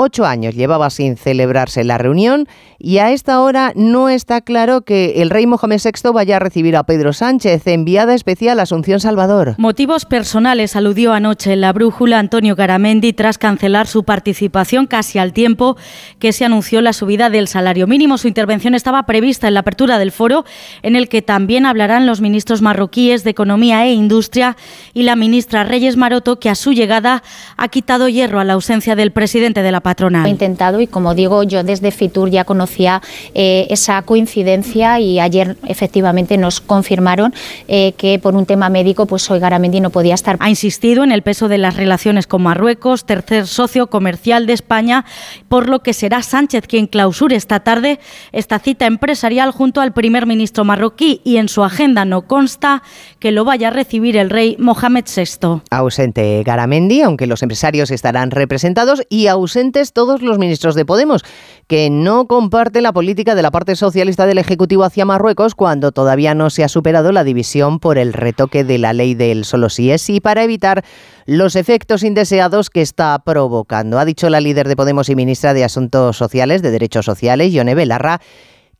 Ocho 0.00 0.24
años 0.26 0.54
llevaba 0.54 0.90
sin 0.90 1.16
celebrarse 1.16 1.82
la 1.82 1.98
reunión 1.98 2.46
y 2.78 2.98
a 2.98 3.10
esta 3.10 3.40
hora 3.40 3.72
no 3.74 4.08
está 4.08 4.40
claro 4.42 4.82
que 4.82 5.20
el 5.22 5.28
rey 5.28 5.44
Mohamed 5.48 5.80
VI 5.82 6.12
vaya 6.12 6.36
a 6.36 6.38
recibir 6.38 6.76
a 6.76 6.84
Pedro 6.84 7.12
Sánchez, 7.12 7.66
enviada 7.66 8.14
especial 8.14 8.60
a 8.60 8.62
Asunción 8.62 9.00
Salvador. 9.00 9.56
Motivos 9.58 10.04
personales 10.04 10.76
aludió 10.76 11.14
anoche 11.14 11.52
en 11.54 11.62
la 11.62 11.72
brújula 11.72 12.20
Antonio 12.20 12.54
Garamendi 12.54 13.12
tras 13.12 13.38
cancelar 13.38 13.88
su 13.88 14.04
participación 14.04 14.86
casi 14.86 15.18
al 15.18 15.32
tiempo 15.32 15.76
que 16.20 16.32
se 16.32 16.44
anunció 16.44 16.80
la 16.80 16.92
subida 16.92 17.28
del 17.28 17.48
salario 17.48 17.88
mínimo. 17.88 18.18
Su 18.18 18.28
intervención 18.28 18.76
estaba 18.76 19.04
prevista 19.04 19.48
en 19.48 19.54
la 19.54 19.60
apertura 19.60 19.98
del 19.98 20.12
foro 20.12 20.44
en 20.82 20.94
el 20.94 21.08
que 21.08 21.22
también 21.22 21.66
hablarán 21.66 22.06
los 22.06 22.20
ministros 22.20 22.62
marroquíes 22.62 23.24
de 23.24 23.30
Economía 23.30 23.84
e 23.84 23.94
Industria 23.94 24.56
y 24.94 25.02
la 25.02 25.16
ministra 25.16 25.64
Reyes 25.64 25.96
Maroto, 25.96 26.38
que 26.38 26.50
a 26.50 26.54
su 26.54 26.72
llegada 26.72 27.24
ha 27.56 27.66
quitado 27.66 28.08
hierro 28.08 28.38
a 28.38 28.44
la 28.44 28.52
ausencia 28.52 28.94
del 28.94 29.10
presidente 29.10 29.64
de 29.64 29.72
la 29.72 29.87
patronal. 29.88 30.26
He 30.26 30.28
intentado 30.28 30.82
y 30.82 30.86
como 30.86 31.14
digo, 31.14 31.44
yo 31.44 31.64
desde 31.64 31.90
Fitur 31.92 32.28
ya 32.28 32.44
conocía 32.44 33.00
eh, 33.34 33.66
esa 33.70 34.02
coincidencia 34.02 35.00
y 35.00 35.18
ayer 35.18 35.56
efectivamente 35.66 36.36
nos 36.36 36.60
confirmaron 36.60 37.32
eh, 37.68 37.92
que 37.96 38.18
por 38.18 38.34
un 38.34 38.44
tema 38.44 38.68
médico 38.68 39.06
pues 39.06 39.30
hoy 39.30 39.38
Garamendi 39.40 39.80
no 39.80 39.88
podía 39.88 40.14
estar. 40.14 40.36
Ha 40.40 40.50
insistido 40.50 41.04
en 41.04 41.10
el 41.10 41.22
peso 41.22 41.48
de 41.48 41.56
las 41.56 41.74
relaciones 41.74 42.26
con 42.26 42.42
Marruecos, 42.42 43.06
tercer 43.06 43.46
socio 43.46 43.86
comercial 43.86 44.46
de 44.46 44.52
España, 44.52 45.06
por 45.48 45.70
lo 45.70 45.78
que 45.78 45.94
será 45.94 46.22
Sánchez 46.22 46.66
quien 46.66 46.86
clausure 46.86 47.34
esta 47.34 47.60
tarde 47.60 47.98
esta 48.32 48.58
cita 48.58 48.84
empresarial 48.84 49.52
junto 49.52 49.80
al 49.80 49.94
primer 49.94 50.26
ministro 50.26 50.64
marroquí 50.64 51.22
y 51.24 51.38
en 51.38 51.48
su 51.48 51.64
agenda 51.64 52.04
no 52.04 52.26
consta 52.26 52.82
que 53.20 53.32
lo 53.32 53.46
vaya 53.46 53.68
a 53.68 53.70
recibir 53.70 54.18
el 54.18 54.28
rey 54.28 54.56
Mohamed 54.58 55.04
VI. 55.06 55.62
Ausente 55.70 56.42
Garamendi, 56.44 57.00
aunque 57.00 57.26
los 57.26 57.42
empresarios 57.42 57.90
estarán 57.90 58.30
representados 58.30 59.02
y 59.08 59.28
ausente 59.28 59.77
todos 59.86 60.22
los 60.22 60.38
ministros 60.38 60.74
de 60.74 60.84
Podemos, 60.84 61.24
que 61.66 61.90
no 61.90 62.26
comparte 62.26 62.80
la 62.80 62.92
política 62.92 63.34
de 63.34 63.42
la 63.42 63.50
parte 63.50 63.76
socialista 63.76 64.26
del 64.26 64.38
Ejecutivo 64.38 64.84
hacia 64.84 65.04
Marruecos 65.04 65.54
cuando 65.54 65.92
todavía 65.92 66.34
no 66.34 66.50
se 66.50 66.64
ha 66.64 66.68
superado 66.68 67.12
la 67.12 67.24
división 67.24 67.78
por 67.78 67.98
el 67.98 68.12
retoque 68.12 68.64
de 68.64 68.78
la 68.78 68.92
ley 68.92 69.14
del 69.14 69.44
solo 69.44 69.68
si 69.68 69.90
es 69.90 70.02
sí 70.02 70.20
para 70.20 70.44
evitar 70.44 70.84
los 71.26 71.56
efectos 71.56 72.02
indeseados 72.02 72.70
que 72.70 72.82
está 72.82 73.18
provocando. 73.20 73.98
Ha 73.98 74.04
dicho 74.04 74.28
la 74.30 74.40
líder 74.40 74.68
de 74.68 74.76
Podemos 74.76 75.08
y 75.08 75.16
ministra 75.16 75.54
de 75.54 75.64
Asuntos 75.64 76.16
Sociales, 76.16 76.62
de 76.62 76.70
Derechos 76.70 77.04
Sociales, 77.04 77.52
Yone 77.52 77.74
Belarra, 77.74 78.20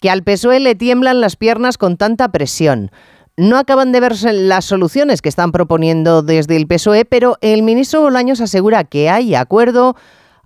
que 0.00 0.10
al 0.10 0.22
PSOE 0.22 0.60
le 0.60 0.74
tiemblan 0.74 1.20
las 1.20 1.36
piernas 1.36 1.78
con 1.78 1.96
tanta 1.96 2.30
presión. 2.30 2.90
No 3.36 3.56
acaban 3.56 3.92
de 3.92 4.00
verse 4.00 4.32
las 4.32 4.64
soluciones 4.64 5.22
que 5.22 5.28
están 5.28 5.52
proponiendo 5.52 6.22
desde 6.22 6.56
el 6.56 6.66
PSOE, 6.66 7.04
pero 7.04 7.36
el 7.40 7.62
ministro 7.62 8.00
Bolaños 8.00 8.40
asegura 8.40 8.82
que 8.82 9.10
hay 9.10 9.36
acuerdo 9.36 9.94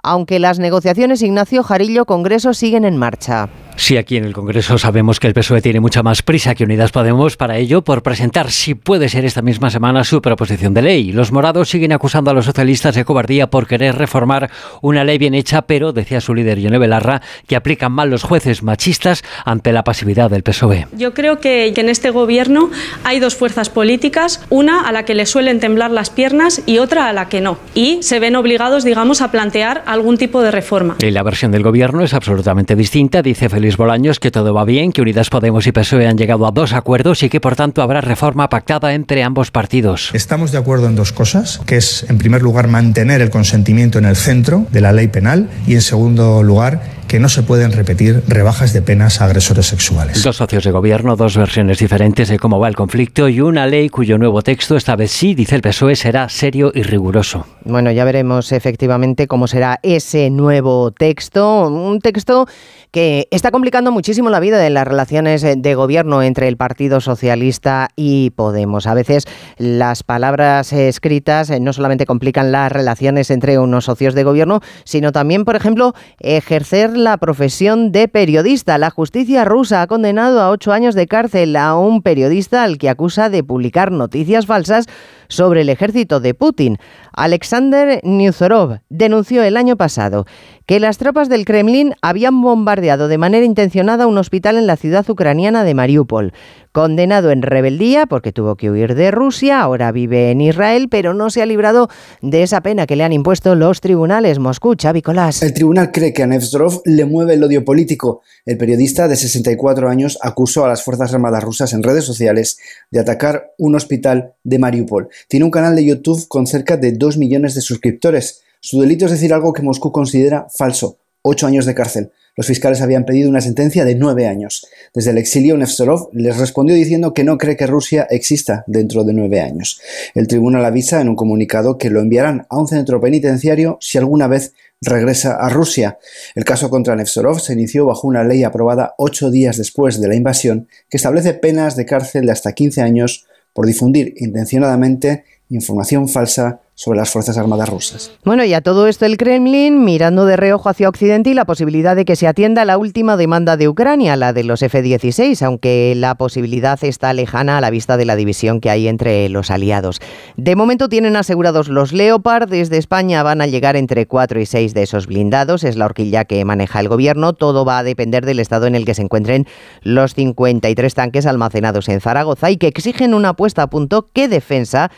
aunque 0.02 0.38
las 0.38 0.58
negociaciones 0.58 1.22
Ignacio 1.22 1.62
Jarillo 1.62 2.04
Congreso 2.04 2.54
siguen 2.54 2.84
en 2.84 2.96
marcha. 2.96 3.48
Sí, 3.82 3.96
aquí 3.96 4.16
en 4.16 4.24
el 4.24 4.32
Congreso 4.32 4.78
sabemos 4.78 5.18
que 5.18 5.26
el 5.26 5.34
PSOE 5.34 5.60
tiene 5.60 5.80
mucha 5.80 6.04
más 6.04 6.22
prisa 6.22 6.54
que 6.54 6.62
Unidas 6.62 6.92
Podemos 6.92 7.36
para 7.36 7.58
ello, 7.58 7.82
por 7.82 8.04
presentar, 8.04 8.52
si 8.52 8.76
puede 8.76 9.08
ser 9.08 9.24
esta 9.24 9.42
misma 9.42 9.70
semana, 9.70 10.04
su 10.04 10.22
proposición 10.22 10.72
de 10.72 10.82
ley. 10.82 11.10
Los 11.10 11.32
morados 11.32 11.68
siguen 11.68 11.90
acusando 11.90 12.30
a 12.30 12.34
los 12.34 12.44
socialistas 12.44 12.94
de 12.94 13.04
cobardía 13.04 13.50
por 13.50 13.66
querer 13.66 13.96
reformar 13.96 14.50
una 14.82 15.02
ley 15.02 15.18
bien 15.18 15.34
hecha, 15.34 15.62
pero, 15.62 15.92
decía 15.92 16.20
su 16.20 16.32
líder 16.32 16.60
Yone 16.60 16.78
Belarra, 16.78 17.22
que 17.48 17.56
aplican 17.56 17.90
mal 17.90 18.08
los 18.08 18.22
jueces 18.22 18.62
machistas 18.62 19.24
ante 19.44 19.72
la 19.72 19.82
pasividad 19.82 20.30
del 20.30 20.44
PSOE. 20.44 20.86
Yo 20.92 21.12
creo 21.12 21.40
que, 21.40 21.72
que 21.74 21.80
en 21.80 21.88
este 21.88 22.10
gobierno 22.10 22.70
hay 23.02 23.18
dos 23.18 23.34
fuerzas 23.34 23.68
políticas, 23.68 24.46
una 24.48 24.86
a 24.86 24.92
la 24.92 25.04
que 25.04 25.16
le 25.16 25.26
suelen 25.26 25.58
temblar 25.58 25.90
las 25.90 26.10
piernas 26.10 26.62
y 26.66 26.78
otra 26.78 27.08
a 27.08 27.12
la 27.12 27.28
que 27.28 27.40
no. 27.40 27.58
Y 27.74 28.00
se 28.04 28.20
ven 28.20 28.36
obligados, 28.36 28.84
digamos, 28.84 29.22
a 29.22 29.32
plantear 29.32 29.82
algún 29.86 30.18
tipo 30.18 30.40
de 30.40 30.52
reforma. 30.52 30.98
Y 31.00 31.10
la 31.10 31.24
versión 31.24 31.50
del 31.50 31.64
gobierno 31.64 32.04
es 32.04 32.14
absolutamente 32.14 32.76
distinta, 32.76 33.22
dice 33.22 33.48
Felipe 33.48 33.71
Luis 33.72 33.78
Bolaños 33.78 34.20
que 34.20 34.30
todo 34.30 34.52
va 34.52 34.66
bien, 34.66 34.92
que 34.92 35.00
Unidas 35.00 35.30
Podemos 35.30 35.66
y 35.66 35.72
PSOE 35.72 36.06
han 36.06 36.18
llegado 36.18 36.46
a 36.46 36.50
dos 36.50 36.74
acuerdos 36.74 37.22
y 37.22 37.30
que 37.30 37.40
por 37.40 37.56
tanto 37.56 37.80
habrá 37.80 38.02
reforma 38.02 38.50
pactada 38.50 38.92
entre 38.92 39.22
ambos 39.22 39.50
partidos. 39.50 40.10
Estamos 40.12 40.52
de 40.52 40.58
acuerdo 40.58 40.88
en 40.88 40.94
dos 40.94 41.12
cosas, 41.12 41.58
que 41.64 41.76
es 41.76 42.04
en 42.10 42.18
primer 42.18 42.42
lugar 42.42 42.68
mantener 42.68 43.22
el 43.22 43.30
consentimiento 43.30 43.98
en 43.98 44.04
el 44.04 44.16
centro 44.16 44.66
de 44.70 44.82
la 44.82 44.92
ley 44.92 45.08
penal 45.08 45.48
y 45.66 45.72
en 45.72 45.80
segundo 45.80 46.42
lugar 46.42 46.82
que 47.12 47.18
no 47.18 47.28
se 47.28 47.42
pueden 47.42 47.72
repetir 47.72 48.22
rebajas 48.26 48.72
de 48.72 48.80
penas 48.80 49.20
a 49.20 49.26
agresores 49.26 49.66
sexuales. 49.66 50.22
Dos 50.22 50.36
socios 50.36 50.64
de 50.64 50.70
gobierno, 50.70 51.14
dos 51.14 51.36
versiones 51.36 51.78
diferentes 51.78 52.28
de 52.28 52.38
cómo 52.38 52.58
va 52.58 52.68
el 52.68 52.74
conflicto 52.74 53.28
y 53.28 53.42
una 53.42 53.66
ley 53.66 53.90
cuyo 53.90 54.16
nuevo 54.16 54.40
texto, 54.40 54.76
esta 54.76 54.96
vez 54.96 55.10
sí, 55.10 55.34
dice 55.34 55.56
el 55.56 55.60
PSOE, 55.60 55.94
será 55.94 56.30
serio 56.30 56.72
y 56.74 56.82
riguroso. 56.82 57.46
Bueno, 57.64 57.90
ya 57.90 58.04
veremos 58.04 58.52
efectivamente 58.52 59.26
cómo 59.26 59.46
será 59.46 59.78
ese 59.82 60.30
nuevo 60.30 60.90
texto. 60.90 61.68
Un 61.68 62.00
texto 62.00 62.46
que 62.92 63.26
está 63.30 63.50
complicando 63.50 63.90
muchísimo 63.90 64.28
la 64.28 64.38
vida 64.38 64.58
de 64.58 64.68
las 64.68 64.86
relaciones 64.86 65.42
eh, 65.44 65.54
de 65.56 65.74
gobierno 65.74 66.22
entre 66.22 66.46
el 66.46 66.58
Partido 66.58 67.00
Socialista 67.00 67.88
y 67.96 68.30
Podemos. 68.30 68.86
A 68.86 68.92
veces 68.92 69.24
las 69.56 70.02
palabras 70.02 70.74
escritas 70.74 71.48
eh, 71.48 71.58
no 71.58 71.72
solamente 71.72 72.04
complican 72.04 72.52
las 72.52 72.70
relaciones 72.70 73.30
entre 73.30 73.58
unos 73.58 73.86
socios 73.86 74.14
de 74.14 74.24
gobierno, 74.24 74.60
sino 74.84 75.10
también, 75.10 75.46
por 75.46 75.56
ejemplo, 75.56 75.94
ejercer 76.20 76.94
la 76.94 77.16
profesión 77.16 77.92
de 77.92 78.08
periodista. 78.08 78.76
La 78.76 78.90
justicia 78.90 79.46
rusa 79.46 79.80
ha 79.80 79.86
condenado 79.86 80.42
a 80.42 80.50
ocho 80.50 80.70
años 80.72 80.94
de 80.94 81.06
cárcel 81.06 81.56
a 81.56 81.74
un 81.74 82.02
periodista 82.02 82.62
al 82.62 82.76
que 82.76 82.90
acusa 82.90 83.30
de 83.30 83.42
publicar 83.42 83.90
noticias 83.90 84.44
falsas 84.44 84.86
sobre 85.32 85.62
el 85.62 85.68
ejército 85.68 86.20
de 86.20 86.34
Putin. 86.34 86.78
Alexander 87.12 88.00
Newzorov 88.04 88.78
denunció 88.88 89.42
el 89.42 89.56
año 89.56 89.76
pasado 89.76 90.26
que 90.66 90.78
las 90.78 90.98
tropas 90.98 91.28
del 91.28 91.44
Kremlin 91.44 91.94
habían 92.02 92.40
bombardeado 92.40 93.08
de 93.08 93.18
manera 93.18 93.44
intencionada 93.44 94.06
un 94.06 94.18
hospital 94.18 94.56
en 94.56 94.66
la 94.66 94.76
ciudad 94.76 95.08
ucraniana 95.08 95.64
de 95.64 95.74
Mariupol. 95.74 96.32
Condenado 96.72 97.30
en 97.30 97.42
rebeldía 97.42 98.06
porque 98.06 98.32
tuvo 98.32 98.56
que 98.56 98.70
huir 98.70 98.94
de 98.94 99.10
Rusia, 99.10 99.60
ahora 99.60 99.92
vive 99.92 100.30
en 100.30 100.40
Israel, 100.40 100.88
pero 100.88 101.12
no 101.12 101.28
se 101.28 101.42
ha 101.42 101.46
librado 101.46 101.88
de 102.22 102.42
esa 102.42 102.62
pena 102.62 102.86
que 102.86 102.96
le 102.96 103.04
han 103.04 103.12
impuesto 103.12 103.54
los 103.54 103.82
tribunales. 103.82 104.38
Moscú, 104.38 104.74
Xavi 104.80 105.02
Colás. 105.02 105.42
El 105.42 105.52
tribunal 105.52 105.92
cree 105.92 106.14
que 106.14 106.22
a 106.22 106.26
Nevzorov 106.26 106.80
le 106.86 107.04
mueve 107.04 107.34
el 107.34 107.44
odio 107.44 107.62
político. 107.62 108.22
El 108.46 108.56
periodista 108.56 109.06
de 109.06 109.16
64 109.16 109.90
años 109.90 110.18
acusó 110.22 110.64
a 110.64 110.68
las 110.68 110.82
Fuerzas 110.82 111.12
Armadas 111.12 111.44
rusas 111.44 111.74
en 111.74 111.82
redes 111.82 112.04
sociales 112.04 112.56
de 112.90 113.00
atacar 113.00 113.52
un 113.58 113.74
hospital 113.74 114.32
de 114.42 114.58
Mariupol. 114.58 115.10
Tiene 115.28 115.44
un 115.44 115.50
canal 115.50 115.76
de 115.76 115.84
YouTube 115.84 116.26
con 116.26 116.46
cerca 116.46 116.78
de 116.78 116.92
2 116.92 117.18
millones 117.18 117.54
de 117.54 117.60
suscriptores. 117.60 118.44
Su 118.60 118.80
delito 118.80 119.04
es 119.04 119.10
decir 119.10 119.34
algo 119.34 119.52
que 119.52 119.60
Moscú 119.60 119.92
considera 119.92 120.46
falso, 120.48 120.96
ocho 121.20 121.46
años 121.46 121.66
de 121.66 121.74
cárcel. 121.74 122.12
Los 122.34 122.46
fiscales 122.46 122.80
habían 122.80 123.04
pedido 123.04 123.28
una 123.28 123.42
sentencia 123.42 123.84
de 123.84 123.94
nueve 123.94 124.26
años. 124.26 124.66
Desde 124.94 125.10
el 125.10 125.18
exilio, 125.18 125.56
Nevzorov 125.56 126.08
les 126.14 126.38
respondió 126.38 126.74
diciendo 126.74 127.12
que 127.12 127.24
no 127.24 127.36
cree 127.36 127.56
que 127.56 127.66
Rusia 127.66 128.06
exista 128.08 128.64
dentro 128.66 129.04
de 129.04 129.12
nueve 129.12 129.40
años. 129.40 129.80
El 130.14 130.28
tribunal 130.28 130.64
avisa 130.64 131.02
en 131.02 131.10
un 131.10 131.16
comunicado 131.16 131.76
que 131.76 131.90
lo 131.90 132.00
enviarán 132.00 132.46
a 132.48 132.58
un 132.58 132.68
centro 132.68 133.02
penitenciario 133.02 133.76
si 133.80 133.98
alguna 133.98 134.28
vez 134.28 134.54
regresa 134.80 135.36
a 135.36 135.50
Rusia. 135.50 135.98
El 136.34 136.44
caso 136.44 136.70
contra 136.70 136.96
Nevzorov 136.96 137.38
se 137.38 137.52
inició 137.52 137.84
bajo 137.84 138.08
una 138.08 138.24
ley 138.24 138.44
aprobada 138.44 138.94
ocho 138.96 139.30
días 139.30 139.58
después 139.58 140.00
de 140.00 140.08
la 140.08 140.16
invasión 140.16 140.68
que 140.88 140.96
establece 140.96 141.34
penas 141.34 141.76
de 141.76 141.84
cárcel 141.84 142.24
de 142.24 142.32
hasta 142.32 142.52
15 142.52 142.80
años 142.80 143.26
por 143.52 143.66
difundir 143.66 144.14
intencionadamente 144.16 145.24
información 145.54 146.08
falsa 146.08 146.60
sobre 146.74 146.98
las 146.98 147.10
Fuerzas 147.10 147.36
Armadas 147.36 147.68
rusas. 147.68 148.10
Bueno, 148.24 148.44
y 148.44 148.54
a 148.54 148.60
todo 148.62 148.88
esto 148.88 149.04
el 149.04 149.16
Kremlin 149.16 149.84
mirando 149.84 150.24
de 150.24 150.36
reojo 150.36 150.68
hacia 150.68 150.88
Occidente 150.88 151.30
y 151.30 151.34
la 151.34 151.44
posibilidad 151.44 151.94
de 151.94 152.04
que 152.04 152.16
se 152.16 152.26
atienda 152.26 152.64
la 152.64 152.78
última 152.78 153.16
demanda 153.16 153.56
de 153.56 153.68
Ucrania, 153.68 154.16
la 154.16 154.32
de 154.32 154.42
los 154.42 154.62
F-16, 154.62 155.42
aunque 155.42 155.92
la 155.94 156.14
posibilidad 156.14 156.82
está 156.82 157.12
lejana 157.12 157.58
a 157.58 157.60
la 157.60 157.70
vista 157.70 157.96
de 157.96 158.06
la 158.06 158.16
división 158.16 158.60
que 158.60 158.70
hay 158.70 158.88
entre 158.88 159.28
los 159.28 159.50
aliados. 159.50 160.00
De 160.36 160.56
momento 160.56 160.88
tienen 160.88 161.14
asegurados 161.14 161.68
los 161.68 161.92
Leopard, 161.92 162.48
desde 162.48 162.78
España 162.78 163.22
van 163.22 163.42
a 163.42 163.46
llegar 163.46 163.76
entre 163.76 164.06
4 164.06 164.40
y 164.40 164.46
6 164.46 164.74
de 164.74 164.82
esos 164.82 165.06
blindados, 165.06 165.64
es 165.64 165.76
la 165.76 165.84
horquilla 165.84 166.24
que 166.24 166.44
maneja 166.44 166.80
el 166.80 166.88
gobierno, 166.88 167.34
todo 167.34 167.64
va 167.64 167.78
a 167.78 167.82
depender 167.84 168.24
del 168.24 168.40
estado 168.40 168.66
en 168.66 168.74
el 168.74 168.86
que 168.86 168.94
se 168.94 169.02
encuentren 169.02 169.46
los 169.82 170.14
53 170.14 170.94
tanques 170.94 171.26
almacenados 171.26 171.88
en 171.88 172.00
Zaragoza 172.00 172.50
y 172.50 172.56
que 172.56 172.68
exigen 172.68 173.14
una 173.14 173.34
puesta 173.34 173.62
a 173.62 173.70
punto 173.70 174.08
que 174.12 174.26
Defensa 174.26 174.90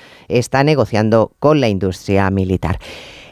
está 0.44 0.62
negociando 0.62 1.32
con 1.38 1.60
la 1.60 1.68
industria 1.68 2.30
militar. 2.30 2.78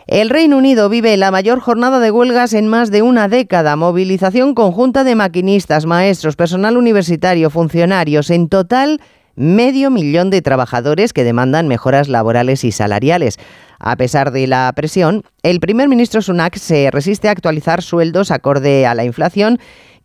El 0.07 0.31
Reino 0.31 0.57
Unido 0.57 0.89
vive 0.89 1.17
la 1.17 1.31
mayor 1.31 1.61
jornada 1.61 2.01
de 2.01 2.11
huelgas 2.11 2.55
en 2.55 2.67
más 2.67 2.91
de 2.91 3.03
una 3.03 3.29
década. 3.29 3.77
Movilización 3.77 4.55
conjunta 4.55 5.05
de 5.05 5.15
maquinistas, 5.15 5.87
maestros, 5.87 6.37
personal 6.37 6.77
universitario, 6.77 7.51
funcionarios. 7.51 8.31
En 8.31 8.49
total, 8.49 9.01
medio 9.37 9.91
millón 9.91 10.31
de 10.31 10.43
trabajadores 10.43 11.13
que 11.13 11.25
demandan 11.25 11.69
mejoras 11.69 12.09
laborales 12.09 12.65
y 12.65 12.73
salariales. 12.73 13.39
A 13.79 13.97
pesar 13.97 14.33
de 14.33 14.47
la 14.47 14.73
presión, 14.75 15.23
el 15.43 15.61
primer 15.61 15.89
ministro 15.89 16.23
Sunak 16.23 16.57
se 16.57 16.91
resiste 16.91 17.29
a 17.29 17.33
actualizar 17.33 17.83
sueldos 17.83 18.31
acorde 18.31 18.87
a 18.87 18.95
la 18.95 19.05
inflación 19.05 19.59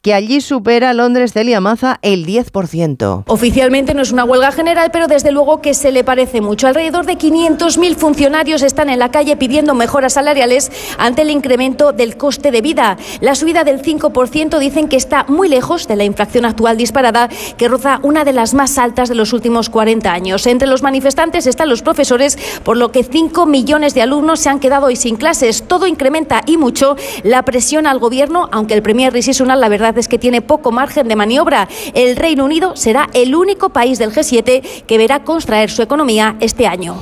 que 0.08 0.14
allí 0.14 0.40
supera 0.40 0.94
Londres 0.94 1.34
Celia 1.34 1.60
Maza 1.60 2.00
el 2.02 2.26
10%. 2.26 3.24
Oficialmente 3.28 3.94
no 3.94 4.02
es 4.02 4.14
una 4.14 4.24
huelga 4.24 4.54
general, 4.54 4.90
pero 4.90 5.08
desde 5.08 5.34
luego 5.34 5.60
que 5.60 5.74
se 5.74 5.92
le 5.92 6.06
parece 6.06 6.40
mucho. 6.40 6.66
Alrededor 6.66 7.06
de 7.06 7.18
500.000 7.18 7.94
funcionarios 7.98 8.62
están 8.62 8.90
en 8.90 9.00
la 9.00 9.12
calle 9.12 9.36
pidiendo 9.36 9.76
mejoras 9.76 10.14
salariales 10.14 10.72
ante 10.98 11.24
el 11.24 11.30
incremento 11.30 11.92
del 11.92 12.16
coste 12.16 12.52
de 12.52 12.62
vida. 12.62 12.96
La 13.20 13.36
subida 13.36 13.66
del 13.66 13.82
5% 13.82 14.60
dicen 14.60 14.88
que 14.88 14.96
está 14.96 15.26
muy 15.28 15.50
lejos 15.50 15.90
de 15.90 15.98
la 15.98 16.06
inflación 16.06 16.46
actual 16.46 16.78
disparada, 16.78 17.28
que 17.58 17.68
roza 17.68 18.00
una 18.02 18.24
de 18.24 18.32
las 18.32 18.54
más 18.54 18.78
altas 18.78 19.10
de 19.10 19.16
los 19.16 19.34
últimos 19.34 19.70
40 19.70 20.10
años. 20.10 20.48
Entre 20.48 20.70
los 20.70 20.84
manifestantes 20.84 21.48
están 21.48 21.68
los 21.68 21.82
profesores, 21.82 22.38
por 22.64 22.78
lo 22.78 22.94
que 22.94 23.04
5 23.04 23.46
millones 23.46 23.94
de 23.94 24.04
alumnos 24.04 24.40
se 24.40 24.48
han 24.48 24.62
quedado 24.62 24.86
hoy 24.86 24.96
sin 24.96 25.18
clases. 25.18 25.64
Todo 25.68 25.86
incrementa 25.86 26.44
y 26.46 26.56
mucho 26.56 26.96
la 27.24 27.44
presión 27.44 27.86
al 27.88 28.00
gobierno, 28.00 28.48
aunque 28.54 28.74
el 28.74 28.82
Premier 28.82 29.12
Rishi 29.12 29.34
Sunak 29.34 29.60
la 29.60 29.68
verdad 29.68 29.97
es 30.00 30.08
que 30.08 30.18
tiene 30.18 30.42
poco 30.42 30.72
margen 30.72 31.08
de 31.08 31.16
maniobra. 31.16 31.68
El 31.94 32.16
Reino 32.16 32.46
Unido 32.46 32.76
será 32.76 33.10
el 33.14 33.36
único 33.36 33.70
país 33.70 34.00
del 34.00 34.12
G7 34.12 34.84
que 34.86 34.98
verá 34.98 35.24
contraer 35.24 35.70
su 35.70 35.82
economía 35.82 36.36
este 36.40 36.68
año. 36.68 36.98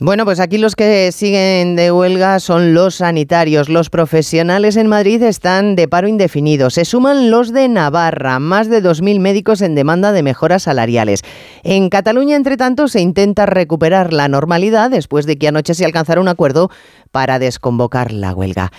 Bueno, 0.00 0.24
pues 0.24 0.40
aquí 0.40 0.58
los 0.58 0.74
que 0.74 1.12
siguen 1.12 1.76
de 1.76 1.92
huelga 1.92 2.40
son 2.40 2.74
los 2.74 2.96
sanitarios. 2.96 3.68
Los 3.68 3.90
profesionales 3.90 4.76
en 4.76 4.88
Madrid 4.88 5.22
están 5.22 5.76
de 5.76 5.86
paro 5.86 6.08
indefinido. 6.08 6.68
Se 6.70 6.84
suman 6.84 7.30
los 7.30 7.52
de 7.52 7.68
Navarra, 7.68 8.40
más 8.40 8.68
de 8.68 8.82
2.000 8.82 9.20
médicos 9.20 9.62
en 9.62 9.76
demanda 9.76 10.10
de 10.10 10.24
mejoras 10.24 10.64
salariales. 10.64 11.22
En 11.62 11.90
Cataluña, 11.90 12.34
entre 12.34 12.56
tanto, 12.56 12.88
se 12.88 13.00
intenta 13.00 13.46
recuperar 13.46 14.12
la 14.12 14.26
normalidad 14.26 14.90
después 14.90 15.26
de 15.26 15.38
que 15.38 15.46
anoche 15.46 15.74
se 15.74 15.84
alcanzara 15.84 16.20
un 16.20 16.28
acuerdo 16.28 16.70
para 17.12 17.38
desconvocar 17.38 18.10
la 18.10 18.34
huelga. 18.34 18.72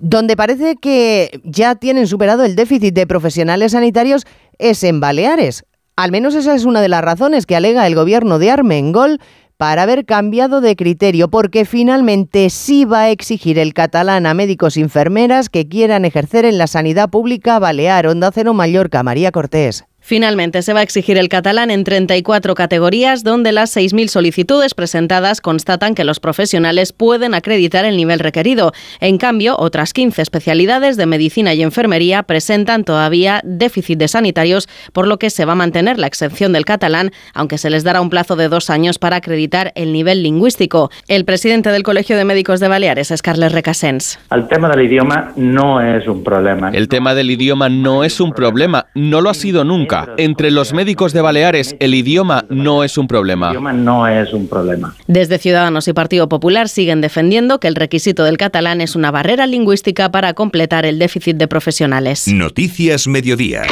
Donde 0.00 0.36
parece 0.36 0.76
que 0.76 1.40
ya 1.44 1.74
tienen 1.74 2.06
superado 2.06 2.44
el 2.44 2.56
déficit 2.56 2.94
de 2.94 3.06
profesionales 3.06 3.72
sanitarios 3.72 4.26
es 4.58 4.84
en 4.84 5.00
Baleares. 5.00 5.64
Al 5.96 6.12
menos 6.12 6.34
esa 6.36 6.54
es 6.54 6.64
una 6.64 6.80
de 6.80 6.88
las 6.88 7.02
razones 7.02 7.46
que 7.46 7.56
alega 7.56 7.86
el 7.86 7.96
gobierno 7.96 8.38
de 8.38 8.52
Armengol 8.52 9.18
para 9.56 9.82
haber 9.82 10.04
cambiado 10.04 10.60
de 10.60 10.76
criterio, 10.76 11.28
porque 11.28 11.64
finalmente 11.64 12.48
sí 12.48 12.84
va 12.84 13.00
a 13.00 13.10
exigir 13.10 13.58
el 13.58 13.74
catalán 13.74 14.24
a 14.24 14.32
médicos 14.32 14.76
y 14.76 14.82
enfermeras 14.82 15.48
que 15.48 15.68
quieran 15.68 16.04
ejercer 16.04 16.44
en 16.44 16.58
la 16.58 16.68
sanidad 16.68 17.10
pública 17.10 17.58
balear. 17.58 18.06
Onda 18.06 18.30
Cero 18.32 18.54
Mallorca, 18.54 19.02
María 19.02 19.32
Cortés. 19.32 19.84
Finalmente, 20.08 20.62
se 20.62 20.72
va 20.72 20.80
a 20.80 20.82
exigir 20.84 21.18
el 21.18 21.28
catalán 21.28 21.70
en 21.70 21.84
34 21.84 22.54
categorías, 22.54 23.24
donde 23.24 23.52
las 23.52 23.76
6.000 23.76 24.08
solicitudes 24.08 24.72
presentadas 24.72 25.42
constatan 25.42 25.94
que 25.94 26.02
los 26.02 26.18
profesionales 26.18 26.94
pueden 26.94 27.34
acreditar 27.34 27.84
el 27.84 27.98
nivel 27.98 28.18
requerido. 28.18 28.72
En 29.00 29.18
cambio, 29.18 29.54
otras 29.58 29.92
15 29.92 30.22
especialidades 30.22 30.96
de 30.96 31.04
medicina 31.04 31.52
y 31.52 31.62
enfermería 31.62 32.22
presentan 32.22 32.84
todavía 32.84 33.42
déficit 33.44 33.98
de 33.98 34.08
sanitarios, 34.08 34.66
por 34.94 35.06
lo 35.06 35.18
que 35.18 35.28
se 35.28 35.44
va 35.44 35.52
a 35.52 35.56
mantener 35.56 35.98
la 35.98 36.06
exención 36.06 36.54
del 36.54 36.64
catalán, 36.64 37.10
aunque 37.34 37.58
se 37.58 37.68
les 37.68 37.84
dará 37.84 38.00
un 38.00 38.08
plazo 38.08 38.34
de 38.34 38.48
dos 38.48 38.70
años 38.70 38.98
para 38.98 39.16
acreditar 39.16 39.72
el 39.74 39.92
nivel 39.92 40.22
lingüístico. 40.22 40.90
El 41.08 41.26
presidente 41.26 41.68
del 41.68 41.82
Colegio 41.82 42.16
de 42.16 42.24
Médicos 42.24 42.60
de 42.60 42.68
Baleares 42.68 43.10
es 43.10 43.20
Carles 43.20 43.52
Recasens. 43.52 44.18
El 44.30 44.48
tema 44.48 44.70
del 44.70 44.86
idioma 44.86 45.32
no 45.36 45.82
es 45.82 46.08
un 46.08 46.24
problema. 46.24 46.70
El 46.70 46.88
tema 46.88 47.14
del 47.14 47.30
idioma 47.30 47.68
no 47.68 48.04
es 48.04 48.20
un 48.20 48.32
problema, 48.32 48.86
no 48.94 49.20
lo 49.20 49.28
ha 49.28 49.34
sido 49.34 49.64
nunca. 49.64 49.97
Entre 50.16 50.50
los 50.50 50.72
médicos 50.72 51.12
de 51.12 51.20
Baleares, 51.20 51.76
el 51.80 51.94
idioma 51.94 52.44
no 52.48 52.84
es 52.84 52.98
un 52.98 53.08
problema. 53.08 53.48
El 53.48 53.52
idioma 53.52 53.72
no 53.72 54.06
es 54.06 54.32
un 54.32 54.48
problema. 54.48 54.94
Desde 55.06 55.38
Ciudadanos 55.38 55.88
y 55.88 55.92
Partido 55.92 56.28
Popular 56.28 56.68
siguen 56.68 57.00
defendiendo 57.00 57.60
que 57.60 57.68
el 57.68 57.74
requisito 57.74 58.24
del 58.24 58.36
catalán 58.36 58.80
es 58.80 58.96
una 58.96 59.10
barrera 59.10 59.46
lingüística 59.46 60.10
para 60.10 60.34
completar 60.34 60.84
el 60.84 60.98
déficit 60.98 61.36
de 61.36 61.48
profesionales. 61.48 62.28
Noticias 62.28 63.06
Mediodía. 63.06 63.62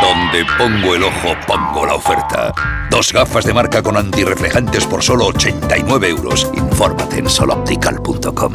Donde 0.00 0.44
pongo 0.58 0.94
el 0.94 1.04
ojo, 1.04 1.34
pongo 1.46 1.86
la 1.86 1.94
oferta. 1.94 2.52
Dos 2.90 3.12
gafas 3.12 3.44
de 3.46 3.54
marca 3.54 3.82
con 3.82 3.96
antirreflejantes 3.96 4.86
por 4.86 5.02
solo 5.02 5.26
89 5.26 6.08
euros. 6.08 6.50
Infórmate 6.54 7.18
en 7.18 7.30
soloptical.com. 7.30 8.52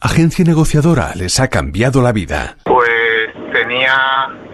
Agencia 0.00 0.44
negociadora 0.44 1.12
les 1.16 1.40
ha 1.40 1.48
cambiado 1.48 2.02
la 2.02 2.12
vida. 2.12 2.58
Pues 2.64 3.52
tenía 3.52 4.28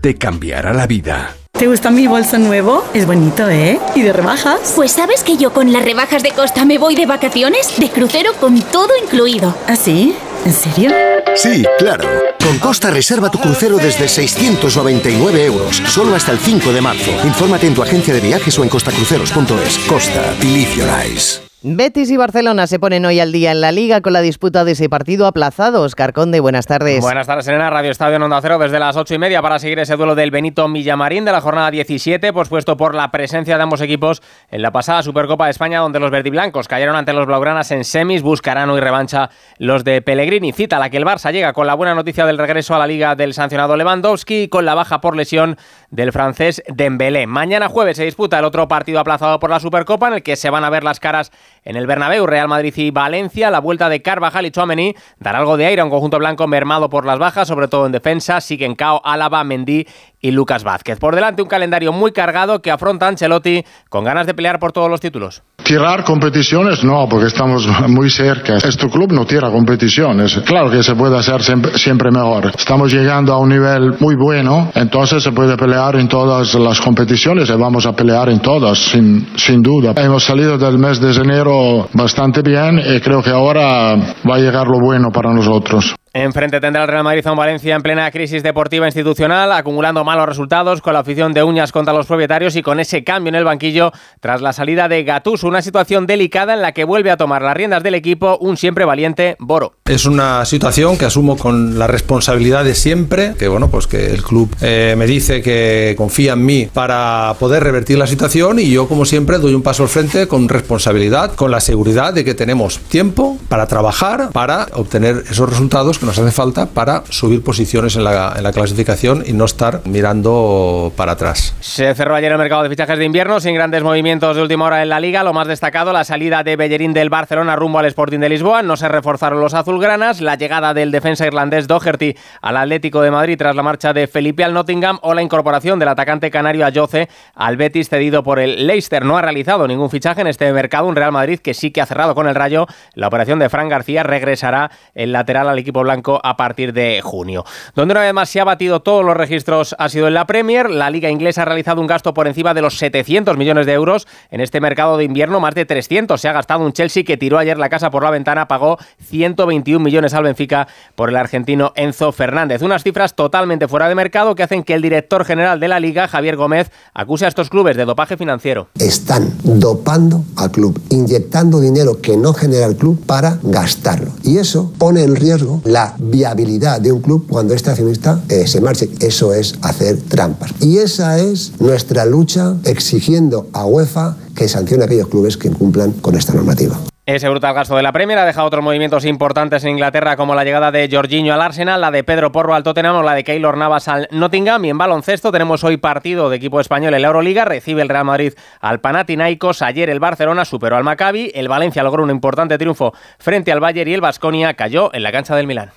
Te 0.00 0.16
cambiará 0.16 0.72
la 0.72 0.86
vida. 0.86 1.34
¿Te 1.52 1.66
gusta 1.66 1.90
mi 1.90 2.06
bolso 2.06 2.38
nuevo? 2.38 2.84
Es 2.94 3.04
bonito, 3.04 3.48
¿eh? 3.48 3.80
¿Y 3.96 4.02
de 4.02 4.12
rebajas? 4.12 4.74
Pues 4.76 4.92
sabes 4.92 5.24
que 5.24 5.36
yo 5.36 5.52
con 5.52 5.72
las 5.72 5.84
rebajas 5.84 6.22
de 6.22 6.30
Costa 6.30 6.64
me 6.64 6.78
voy 6.78 6.94
de 6.94 7.04
vacaciones, 7.04 7.76
de 7.78 7.90
crucero 7.90 8.32
con 8.34 8.60
todo 8.62 8.90
incluido. 9.02 9.52
¿Ah, 9.66 9.74
sí? 9.74 10.14
¿En 10.44 10.52
serio? 10.52 10.92
Sí, 11.34 11.64
claro. 11.78 12.08
Con 12.38 12.58
Costa 12.60 12.90
reserva 12.90 13.28
tu 13.28 13.40
crucero 13.40 13.76
desde 13.76 14.06
699 14.06 15.44
euros, 15.44 15.82
solo 15.88 16.14
hasta 16.14 16.30
el 16.30 16.38
5 16.38 16.72
de 16.72 16.80
marzo. 16.80 17.10
Infórmate 17.24 17.66
en 17.66 17.74
tu 17.74 17.82
agencia 17.82 18.14
de 18.14 18.20
viajes 18.20 18.56
o 18.56 18.62
en 18.62 18.68
costacruceros.es. 18.68 19.78
Costa, 19.88 20.34
believe 20.40 20.76
your 20.76 20.88
eyes. 20.88 21.47
Betis 21.60 22.08
y 22.12 22.16
Barcelona 22.16 22.68
se 22.68 22.78
ponen 22.78 23.04
hoy 23.04 23.18
al 23.18 23.32
día 23.32 23.50
en 23.50 23.60
la 23.60 23.72
Liga 23.72 24.00
con 24.00 24.12
la 24.12 24.20
disputa 24.20 24.64
de 24.64 24.72
ese 24.72 24.88
partido 24.88 25.26
aplazado. 25.26 25.82
Oscar 25.82 26.12
Conde, 26.12 26.38
buenas 26.38 26.66
tardes. 26.66 27.00
Buenas 27.00 27.26
tardes, 27.26 27.46
Serena. 27.46 27.68
Radio 27.68 27.90
Estadio 27.90 28.14
en 28.14 28.22
Onda 28.22 28.40
Cero 28.40 28.58
desde 28.60 28.78
las 28.78 28.96
ocho 28.96 29.14
y 29.14 29.18
media 29.18 29.42
para 29.42 29.58
seguir 29.58 29.80
ese 29.80 29.96
duelo 29.96 30.14
del 30.14 30.30
Benito 30.30 30.68
Millamarín 30.68 31.24
de 31.24 31.32
la 31.32 31.40
jornada 31.40 31.72
17, 31.72 32.32
pospuesto 32.32 32.76
por 32.76 32.94
la 32.94 33.10
presencia 33.10 33.56
de 33.56 33.62
ambos 33.64 33.80
equipos 33.80 34.22
en 34.52 34.62
la 34.62 34.70
pasada 34.70 35.02
Supercopa 35.02 35.46
de 35.46 35.50
España, 35.50 35.80
donde 35.80 35.98
los 35.98 36.12
verdiblancos 36.12 36.68
cayeron 36.68 36.94
ante 36.94 37.12
los 37.12 37.26
blaugranas 37.26 37.72
en 37.72 37.84
semis. 37.84 38.22
Buscarán 38.22 38.70
hoy 38.70 38.78
revancha 38.80 39.28
los 39.58 39.82
de 39.82 40.00
Pellegrini. 40.00 40.52
Cita 40.52 40.78
la 40.78 40.90
que 40.90 40.98
el 40.98 41.04
Barça 41.04 41.32
llega 41.32 41.52
con 41.54 41.66
la 41.66 41.74
buena 41.74 41.92
noticia 41.92 42.24
del 42.24 42.38
regreso 42.38 42.76
a 42.76 42.78
la 42.78 42.86
Liga 42.86 43.16
del 43.16 43.34
sancionado 43.34 43.76
Lewandowski 43.76 44.42
y 44.42 44.48
con 44.48 44.64
la 44.64 44.76
baja 44.76 45.00
por 45.00 45.16
lesión 45.16 45.56
del 45.90 46.12
francés 46.12 46.62
Dembélé. 46.68 47.26
Mañana 47.26 47.68
jueves 47.68 47.96
se 47.96 48.04
disputa 48.04 48.38
el 48.38 48.44
otro 48.44 48.68
partido 48.68 49.00
aplazado 49.00 49.40
por 49.40 49.50
la 49.50 49.58
Supercopa, 49.58 50.06
en 50.06 50.14
el 50.14 50.22
que 50.22 50.36
se 50.36 50.50
van 50.50 50.62
a 50.62 50.70
ver 50.70 50.84
las 50.84 51.00
caras 51.00 51.32
en 51.64 51.76
el 51.76 51.86
Bernabéu, 51.86 52.26
Real 52.26 52.48
Madrid 52.48 52.72
y 52.76 52.90
Valencia. 52.90 53.50
La 53.50 53.60
vuelta 53.60 53.88
de 53.88 54.02
Carvajal 54.02 54.46
y 54.46 54.50
Chouameni 54.50 54.94
dará 55.18 55.38
algo 55.38 55.56
de 55.56 55.66
aire 55.66 55.80
a 55.80 55.84
un 55.84 55.90
conjunto 55.90 56.18
blanco 56.18 56.46
mermado 56.46 56.88
por 56.88 57.04
las 57.04 57.18
bajas, 57.18 57.48
sobre 57.48 57.68
todo 57.68 57.86
en 57.86 57.92
defensa. 57.92 58.40
Siguen 58.40 58.74
Cao, 58.74 59.00
Álava, 59.04 59.44
Mendy 59.44 59.86
y 60.20 60.30
Lucas 60.30 60.64
Vázquez. 60.64 60.98
Por 60.98 61.14
delante 61.14 61.42
un 61.42 61.48
calendario 61.48 61.92
muy 61.92 62.12
cargado 62.12 62.60
que 62.60 62.70
afronta 62.70 63.08
Ancelotti 63.08 63.64
con 63.88 64.04
ganas 64.04 64.26
de 64.26 64.34
pelear 64.34 64.58
por 64.58 64.72
todos 64.72 64.90
los 64.90 65.00
títulos. 65.00 65.42
Tirar 65.62 66.04
competiciones, 66.04 66.82
no, 66.82 67.06
porque 67.08 67.26
estamos 67.26 67.68
muy 67.88 68.10
cerca. 68.10 68.56
Este 68.56 68.88
club 68.88 69.12
no 69.12 69.26
tira 69.26 69.50
competiciones. 69.50 70.40
Claro 70.46 70.70
que 70.70 70.82
se 70.82 70.94
puede 70.94 71.18
hacer 71.18 71.42
siempre, 71.42 71.76
siempre, 71.78 72.10
mejor. 72.10 72.52
Estamos 72.56 72.92
llegando 72.92 73.32
a 73.32 73.38
un 73.38 73.50
nivel 73.50 73.96
muy 74.00 74.14
bueno, 74.16 74.70
entonces 74.74 75.22
se 75.22 75.32
puede 75.32 75.56
pelear 75.56 75.96
en 75.96 76.08
todas 76.08 76.54
las 76.54 76.80
competiciones 76.80 77.50
y 77.50 77.52
vamos 77.52 77.86
a 77.86 77.92
pelear 77.92 78.30
en 78.30 78.40
todas, 78.40 78.78
sin, 78.78 79.28
sin 79.36 79.62
duda. 79.62 79.92
Hemos 79.96 80.24
salido 80.24 80.56
del 80.56 80.78
mes 80.78 81.00
de 81.00 81.12
enero 81.12 81.88
bastante 81.92 82.42
bien 82.42 82.78
y 82.78 83.00
creo 83.00 83.22
que 83.22 83.30
ahora 83.30 83.94
va 83.96 84.36
a 84.36 84.38
llegar 84.38 84.66
lo 84.68 84.80
bueno 84.80 85.10
para 85.10 85.32
nosotros. 85.32 85.97
Enfrente 86.12 86.60
tendrá 86.60 86.82
el 86.82 86.88
Real 86.88 87.04
Madrid 87.04 87.26
a 87.26 87.32
un 87.32 87.38
Valencia 87.38 87.74
en 87.74 87.82
plena 87.82 88.10
crisis 88.10 88.42
deportiva 88.42 88.86
institucional, 88.86 89.52
acumulando 89.52 90.04
malos 90.04 90.26
resultados, 90.26 90.80
con 90.80 90.94
la 90.94 91.00
afición 91.00 91.34
de 91.34 91.42
uñas 91.42 91.70
contra 91.70 91.92
los 91.92 92.06
propietarios 92.06 92.56
y 92.56 92.62
con 92.62 92.80
ese 92.80 93.04
cambio 93.04 93.28
en 93.28 93.34
el 93.34 93.44
banquillo 93.44 93.92
tras 94.20 94.40
la 94.40 94.52
salida 94.52 94.88
de 94.88 95.04
Gattuso. 95.04 95.46
Una 95.46 95.62
situación 95.62 96.06
delicada 96.06 96.54
en 96.54 96.62
la 96.62 96.72
que 96.72 96.84
vuelve 96.84 97.10
a 97.10 97.16
tomar 97.16 97.42
las 97.42 97.56
riendas 97.56 97.82
del 97.82 97.94
equipo 97.94 98.38
un 98.40 98.56
siempre 98.56 98.84
valiente 98.84 99.36
Boro. 99.38 99.74
Es 99.84 100.06
una 100.06 100.44
situación 100.44 100.96
que 100.96 101.04
asumo 101.04 101.36
con 101.36 101.78
la 101.78 101.86
responsabilidad 101.86 102.64
de 102.64 102.74
siempre, 102.74 103.34
que 103.38 103.48
bueno, 103.48 103.68
pues 103.68 103.86
que 103.86 104.06
el 104.06 104.22
club 104.22 104.54
eh, 104.60 104.94
me 104.96 105.06
dice 105.06 105.42
que 105.42 105.94
confía 105.96 106.32
en 106.32 106.44
mí 106.44 106.68
para 106.72 107.34
poder 107.38 107.62
revertir 107.62 107.98
la 107.98 108.06
situación 108.06 108.58
y 108.58 108.70
yo 108.70 108.88
como 108.88 109.04
siempre 109.04 109.38
doy 109.38 109.54
un 109.54 109.62
paso 109.62 109.82
al 109.82 109.88
frente 109.88 110.26
con 110.26 110.48
responsabilidad, 110.48 111.34
con 111.34 111.50
la 111.50 111.60
seguridad 111.60 112.14
de 112.14 112.24
que 112.24 112.34
tenemos 112.34 112.78
tiempo 112.78 113.38
para 113.48 113.66
trabajar, 113.66 114.30
para 114.32 114.66
obtener 114.72 115.24
esos 115.30 115.48
resultados 115.48 115.97
que 115.98 116.06
nos 116.06 116.18
hace 116.18 116.30
falta 116.30 116.66
para 116.66 117.02
subir 117.08 117.42
posiciones 117.42 117.96
en 117.96 118.04
la, 118.04 118.34
en 118.36 118.42
la 118.42 118.52
clasificación 118.52 119.24
y 119.26 119.32
no 119.32 119.44
estar 119.44 119.82
mirando 119.84 120.92
para 120.96 121.12
atrás. 121.12 121.54
Se 121.60 121.94
cerró 121.94 122.14
ayer 122.14 122.32
el 122.32 122.38
mercado 122.38 122.62
de 122.62 122.68
fichajes 122.68 122.98
de 122.98 123.04
invierno 123.04 123.40
sin 123.40 123.54
grandes 123.54 123.82
movimientos 123.82 124.36
de 124.36 124.42
última 124.42 124.66
hora 124.66 124.82
en 124.82 124.88
la 124.88 125.00
liga. 125.00 125.24
Lo 125.24 125.32
más 125.32 125.48
destacado, 125.48 125.92
la 125.92 126.04
salida 126.04 126.42
de 126.42 126.56
Bellerín 126.56 126.92
del 126.92 127.10
Barcelona 127.10 127.56
rumbo 127.56 127.78
al 127.78 127.86
Sporting 127.86 128.18
de 128.20 128.28
Lisboa. 128.28 128.62
No 128.62 128.76
se 128.76 128.88
reforzaron 128.88 129.40
los 129.40 129.54
azulgranas. 129.54 130.20
La 130.20 130.36
llegada 130.36 130.74
del 130.74 130.90
defensa 130.90 131.26
irlandés 131.26 131.66
Doherty 131.66 132.16
al 132.42 132.56
Atlético 132.56 133.00
de 133.00 133.10
Madrid 133.10 133.36
tras 133.36 133.56
la 133.56 133.62
marcha 133.62 133.92
de 133.92 134.06
Felipe 134.06 134.44
al 134.44 134.54
Nottingham 134.54 134.98
o 135.02 135.14
la 135.14 135.22
incorporación 135.22 135.78
del 135.78 135.88
atacante 135.88 136.30
canario 136.30 136.66
Ayoce 136.66 137.08
al 137.34 137.56
Betis 137.56 137.88
cedido 137.88 138.22
por 138.22 138.38
el 138.38 138.66
Leicester. 138.66 139.04
No 139.04 139.16
ha 139.16 139.22
realizado 139.22 139.66
ningún 139.66 139.90
fichaje 139.90 140.20
en 140.20 140.26
este 140.28 140.52
mercado. 140.52 140.86
Un 140.86 140.96
Real 140.96 141.12
Madrid 141.12 141.40
que 141.40 141.54
sí 141.54 141.70
que 141.70 141.80
ha 141.80 141.86
cerrado 141.86 142.14
con 142.14 142.28
el 142.28 142.34
Rayo. 142.34 142.66
La 142.94 143.08
operación 143.08 143.38
de 143.38 143.48
Fran 143.48 143.68
García 143.68 144.02
regresará 144.02 144.70
el 144.94 145.12
lateral 145.12 145.48
al 145.48 145.58
equipo 145.58 145.84
blanco 145.88 146.20
a 146.22 146.36
partir 146.36 146.72
de 146.74 147.00
junio. 147.02 147.44
Donde 147.74 147.92
una 147.92 148.02
vez 148.02 148.12
más 148.12 148.28
se 148.28 148.40
ha 148.40 148.44
batido 148.44 148.80
todos 148.80 149.04
los 149.04 149.16
registros 149.16 149.74
ha 149.78 149.88
sido 149.88 150.06
en 150.06 150.14
la 150.14 150.26
Premier. 150.26 150.68
La 150.68 150.90
liga 150.90 151.08
inglesa 151.08 151.42
ha 151.42 151.44
realizado 151.46 151.80
un 151.80 151.86
gasto 151.86 152.12
por 152.12 152.28
encima 152.28 152.52
de 152.52 152.60
los 152.60 152.76
700 152.76 153.36
millones 153.38 153.64
de 153.64 153.72
euros 153.72 154.06
en 154.30 154.40
este 154.40 154.60
mercado 154.60 154.98
de 154.98 155.04
invierno, 155.04 155.40
más 155.40 155.54
de 155.54 155.64
300 155.64 156.20
se 156.20 156.28
ha 156.28 156.32
gastado 156.32 156.64
un 156.64 156.72
Chelsea 156.72 157.04
que 157.04 157.16
tiró 157.16 157.38
ayer 157.38 157.58
la 157.58 157.68
casa 157.68 157.90
por 157.90 158.02
la 158.02 158.10
ventana, 158.10 158.48
pagó 158.48 158.78
121 159.02 159.82
millones 159.82 160.14
al 160.14 160.24
Benfica 160.24 160.68
por 160.94 161.08
el 161.08 161.16
argentino 161.16 161.72
Enzo 161.76 162.12
Fernández. 162.12 162.62
Unas 162.62 162.82
cifras 162.82 163.14
totalmente 163.14 163.68
fuera 163.68 163.88
de 163.88 163.94
mercado 163.94 164.34
que 164.34 164.42
hacen 164.42 164.62
que 164.64 164.74
el 164.74 164.82
director 164.82 165.24
general 165.24 165.60
de 165.60 165.68
la 165.68 165.80
liga, 165.80 166.08
Javier 166.08 166.36
Gómez, 166.36 166.70
acuse 166.94 167.24
a 167.24 167.28
estos 167.28 167.48
clubes 167.48 167.76
de 167.76 167.84
dopaje 167.84 168.16
financiero. 168.16 168.68
Están 168.78 169.32
dopando 169.42 170.24
al 170.36 170.50
club, 170.50 170.80
inyectando 170.90 171.60
dinero 171.60 172.00
que 172.00 172.16
no 172.16 172.34
genera 172.34 172.66
el 172.66 172.76
club 172.76 173.04
para 173.06 173.38
gastarlo. 173.42 174.10
Y 174.22 174.38
eso 174.38 174.72
pone 174.78 175.02
en 175.02 175.16
riesgo 175.16 175.60
la 175.64 175.77
viabilidad 175.98 176.80
de 176.80 176.92
un 176.92 177.00
club 177.00 177.26
cuando 177.28 177.54
este 177.54 177.70
accionista 177.70 178.20
eh, 178.28 178.46
se 178.46 178.60
marche. 178.60 178.88
Eso 179.00 179.32
es 179.34 179.54
hacer 179.62 179.98
trampas. 180.00 180.52
Y 180.60 180.78
esa 180.78 181.18
es 181.18 181.52
nuestra 181.60 182.04
lucha 182.04 182.56
exigiendo 182.64 183.48
a 183.52 183.64
UEFA 183.64 184.16
que 184.34 184.48
sancione 184.48 184.84
a 184.84 184.86
aquellos 184.86 185.08
clubes 185.08 185.36
que 185.36 185.48
incumplan 185.48 185.92
con 185.92 186.14
esta 186.16 186.32
normativa. 186.34 186.78
Ese 187.08 187.26
brutal 187.30 187.54
gasto 187.54 187.74
de 187.74 187.82
la 187.82 187.90
Premier 187.90 188.18
ha 188.18 188.26
dejado 188.26 188.46
otros 188.46 188.62
movimientos 188.62 189.06
importantes 189.06 189.64
en 189.64 189.70
Inglaterra 189.70 190.14
como 190.14 190.34
la 190.34 190.44
llegada 190.44 190.70
de 190.70 190.90
Jorginho 190.92 191.32
al 191.32 191.40
Arsenal, 191.40 191.80
la 191.80 191.90
de 191.90 192.04
Pedro 192.04 192.32
Porro 192.32 192.54
al 192.54 192.62
Tottenham 192.62 192.96
o 192.96 193.02
la 193.02 193.14
de 193.14 193.24
Keylor 193.24 193.56
Navas 193.56 193.88
al 193.88 194.08
Nottingham. 194.10 194.62
Y 194.66 194.68
en 194.68 194.76
baloncesto 194.76 195.32
tenemos 195.32 195.64
hoy 195.64 195.78
partido 195.78 196.28
de 196.28 196.36
equipo 196.36 196.60
español 196.60 196.92
en 196.92 197.00
la 197.00 197.08
Euroliga. 197.08 197.46
Recibe 197.46 197.80
el 197.80 197.88
Real 197.88 198.04
Madrid 198.04 198.34
al 198.60 198.80
Panathinaikos. 198.80 199.62
Ayer 199.62 199.88
el 199.88 200.00
Barcelona 200.00 200.44
superó 200.44 200.76
al 200.76 200.84
Maccabi. 200.84 201.32
El 201.34 201.48
Valencia 201.48 201.82
logró 201.82 202.04
un 202.04 202.10
importante 202.10 202.58
triunfo 202.58 202.92
frente 203.18 203.52
al 203.52 203.60
Bayern 203.60 203.88
y 203.88 203.94
el 203.94 204.02
Vasconia 204.02 204.52
cayó 204.52 204.92
en 204.92 205.02
la 205.02 205.10
cancha 205.10 205.34
del 205.34 205.46
Milán 205.46 205.70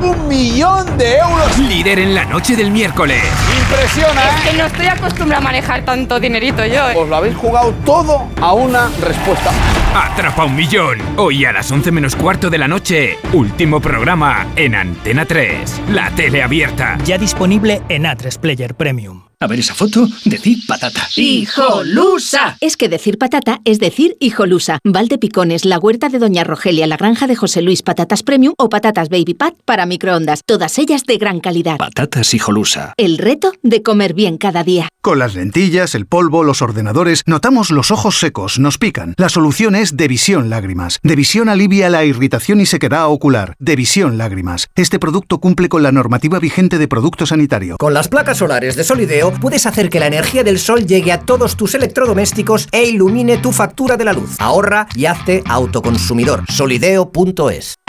un 0.00 0.26
millón 0.26 0.98
de 0.98 1.18
euros. 1.18 1.58
Líder 1.58 2.00
en 2.00 2.12
la 2.12 2.24
noche 2.24 2.56
del 2.56 2.72
miércoles. 2.72 3.22
Impresiona, 3.56 4.20
¿eh? 4.20 4.30
Es 4.34 4.50
que 4.50 4.56
no 4.58 4.66
estoy 4.66 4.86
acostumbrada 4.86 5.40
a 5.40 5.44
manejar 5.44 5.84
tanto 5.84 6.18
dinerito 6.18 6.66
yo. 6.66 6.90
¿eh? 6.90 6.96
Os 6.96 7.08
lo 7.08 7.14
habéis 7.14 7.36
jugado 7.36 7.72
todo 7.84 8.26
a 8.40 8.52
una 8.52 8.90
respuesta. 9.00 9.52
Atrapa 9.94 10.46
un 10.46 10.56
millón. 10.56 10.98
Hoy 11.18 11.44
a 11.44 11.52
las 11.52 11.70
11 11.70 11.92
menos 11.92 12.16
cuarto 12.16 12.48
de 12.48 12.56
la 12.56 12.66
noche. 12.66 13.18
Último 13.34 13.78
programa 13.78 14.46
en 14.56 14.74
Antena 14.74 15.26
3. 15.26 15.82
La 15.90 16.10
tele 16.12 16.42
abierta. 16.42 16.96
Ya 17.04 17.18
disponible 17.18 17.82
en 17.90 18.04
A3 18.04 18.38
Player 18.40 18.74
Premium. 18.74 19.31
A 19.42 19.48
ver 19.48 19.58
esa 19.58 19.74
foto, 19.74 20.06
decir 20.24 20.58
patata. 20.68 21.08
¡Hijolusa! 21.16 22.56
Es 22.60 22.76
que 22.76 22.88
decir 22.88 23.18
patata 23.18 23.60
es 23.64 23.80
decir 23.80 24.16
hijolusa. 24.20 24.78
Valde 24.84 25.18
Picones, 25.18 25.64
la 25.64 25.80
huerta 25.80 26.08
de 26.08 26.20
Doña 26.20 26.44
Rogelia, 26.44 26.86
la 26.86 26.96
granja 26.96 27.26
de 27.26 27.34
José 27.34 27.60
Luis, 27.60 27.82
patatas 27.82 28.22
premium 28.22 28.54
o 28.56 28.68
patatas 28.68 29.08
baby 29.08 29.34
pat 29.34 29.54
para 29.64 29.84
microondas. 29.84 30.42
Todas 30.46 30.78
ellas 30.78 31.06
de 31.06 31.18
gran 31.18 31.40
calidad. 31.40 31.78
Patatas 31.78 32.34
hijolusa. 32.34 32.94
El 32.96 33.18
reto 33.18 33.52
de 33.64 33.82
comer 33.82 34.14
bien 34.14 34.38
cada 34.38 34.62
día. 34.62 34.88
Con 35.00 35.18
las 35.18 35.34
lentillas, 35.34 35.96
el 35.96 36.06
polvo, 36.06 36.44
los 36.44 36.62
ordenadores, 36.62 37.24
notamos 37.26 37.72
los 37.72 37.90
ojos 37.90 38.20
secos, 38.20 38.60
nos 38.60 38.78
pican. 38.78 39.14
La 39.18 39.28
solución 39.28 39.74
es 39.74 39.96
Devisión 39.96 40.50
Lágrimas. 40.50 41.00
Devisión 41.02 41.48
alivia 41.48 41.90
la 41.90 42.04
irritación 42.04 42.60
y 42.60 42.66
sequedad 42.66 43.08
ocular. 43.08 43.56
Devisión 43.58 44.18
Lágrimas. 44.18 44.68
Este 44.76 45.00
producto 45.00 45.40
cumple 45.40 45.68
con 45.68 45.82
la 45.82 45.90
normativa 45.90 46.38
vigente 46.38 46.78
de 46.78 46.86
producto 46.86 47.26
sanitario. 47.26 47.76
Con 47.78 47.92
las 47.92 48.06
placas 48.06 48.38
solares 48.38 48.76
de 48.76 48.84
Solideo 48.84 49.31
puedes 49.40 49.66
hacer 49.66 49.88
que 49.88 50.00
la 50.00 50.06
energía 50.06 50.44
del 50.44 50.58
sol 50.58 50.86
llegue 50.86 51.12
a 51.12 51.20
todos 51.20 51.56
tus 51.56 51.74
electrodomésticos 51.74 52.68
e 52.72 52.84
ilumine 52.84 53.38
tu 53.38 53.52
factura 53.52 53.96
de 53.96 54.04
la 54.04 54.12
luz. 54.12 54.36
Ahorra 54.38 54.86
y 54.94 55.06
hazte 55.06 55.42
autoconsumidor. 55.46 56.44
Solideo.es 56.48 57.81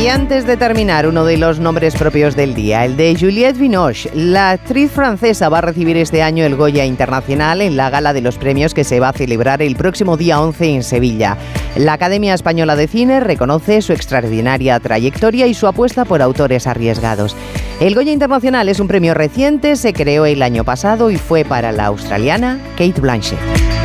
Y 0.00 0.08
antes 0.08 0.46
de 0.46 0.56
terminar, 0.56 1.06
uno 1.06 1.26
de 1.26 1.36
los 1.36 1.60
nombres 1.60 1.94
propios 1.94 2.34
del 2.34 2.54
día, 2.54 2.86
el 2.86 2.96
de 2.96 3.14
Juliette 3.20 3.58
Binoche. 3.58 4.10
La 4.14 4.52
actriz 4.52 4.90
francesa 4.90 5.50
va 5.50 5.58
a 5.58 5.60
recibir 5.60 5.98
este 5.98 6.22
año 6.22 6.42
el 6.42 6.56
Goya 6.56 6.86
Internacional 6.86 7.60
en 7.60 7.76
la 7.76 7.90
gala 7.90 8.14
de 8.14 8.22
los 8.22 8.38
premios 8.38 8.72
que 8.72 8.82
se 8.82 8.98
va 8.98 9.10
a 9.10 9.12
celebrar 9.12 9.60
el 9.60 9.76
próximo 9.76 10.16
día 10.16 10.40
11 10.40 10.74
en 10.76 10.82
Sevilla. 10.84 11.36
La 11.76 11.92
Academia 11.92 12.32
Española 12.32 12.76
de 12.76 12.88
Cine 12.88 13.20
reconoce 13.20 13.82
su 13.82 13.92
extraordinaria 13.92 14.80
trayectoria 14.80 15.46
y 15.46 15.52
su 15.52 15.66
apuesta 15.66 16.06
por 16.06 16.22
autores 16.22 16.66
arriesgados. 16.66 17.36
El 17.78 17.94
Goya 17.94 18.12
Internacional 18.12 18.70
es 18.70 18.80
un 18.80 18.88
premio 18.88 19.12
reciente, 19.12 19.76
se 19.76 19.92
creó 19.92 20.24
el 20.24 20.40
año 20.40 20.64
pasado 20.64 21.10
y 21.10 21.18
fue 21.18 21.44
para 21.44 21.72
la 21.72 21.84
australiana 21.84 22.58
Kate 22.78 23.02
Blanchett. 23.02 23.79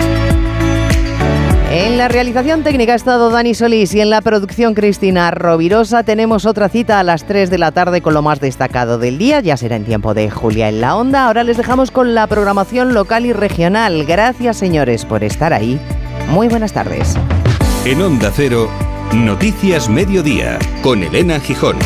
En 1.71 1.97
la 1.97 2.07
realización 2.07 2.63
técnica 2.63 2.93
ha 2.93 2.95
estado 2.95 3.29
Dani 3.29 3.53
Solís 3.53 3.93
y 3.93 4.01
en 4.01 4.09
la 4.09 4.21
producción 4.21 4.73
Cristina 4.73 5.29
Rovirosa. 5.31 6.03
Tenemos 6.03 6.45
otra 6.45 6.69
cita 6.69 6.99
a 6.99 7.03
las 7.03 7.25
3 7.25 7.49
de 7.49 7.57
la 7.57 7.71
tarde 7.71 8.01
con 8.01 8.13
lo 8.13 8.21
más 8.21 8.39
destacado 8.39 8.97
del 8.97 9.17
día. 9.17 9.41
Ya 9.41 9.57
será 9.57 9.75
en 9.75 9.83
tiempo 9.83 10.13
de 10.13 10.29
Julia 10.29 10.69
en 10.69 10.79
la 10.79 10.95
Onda. 10.95 11.27
Ahora 11.27 11.43
les 11.43 11.57
dejamos 11.57 11.91
con 11.91 12.15
la 12.15 12.27
programación 12.27 12.93
local 12.93 13.25
y 13.25 13.33
regional. 13.33 14.05
Gracias, 14.05 14.57
señores, 14.57 15.05
por 15.05 15.23
estar 15.23 15.53
ahí. 15.53 15.79
Muy 16.29 16.47
buenas 16.47 16.71
tardes. 16.71 17.15
En 17.83 18.01
Onda 18.01 18.31
Cero, 18.33 18.69
Noticias 19.13 19.89
Mediodía, 19.89 20.57
con 20.81 21.03
Elena 21.03 21.39
Gijón. 21.39 21.77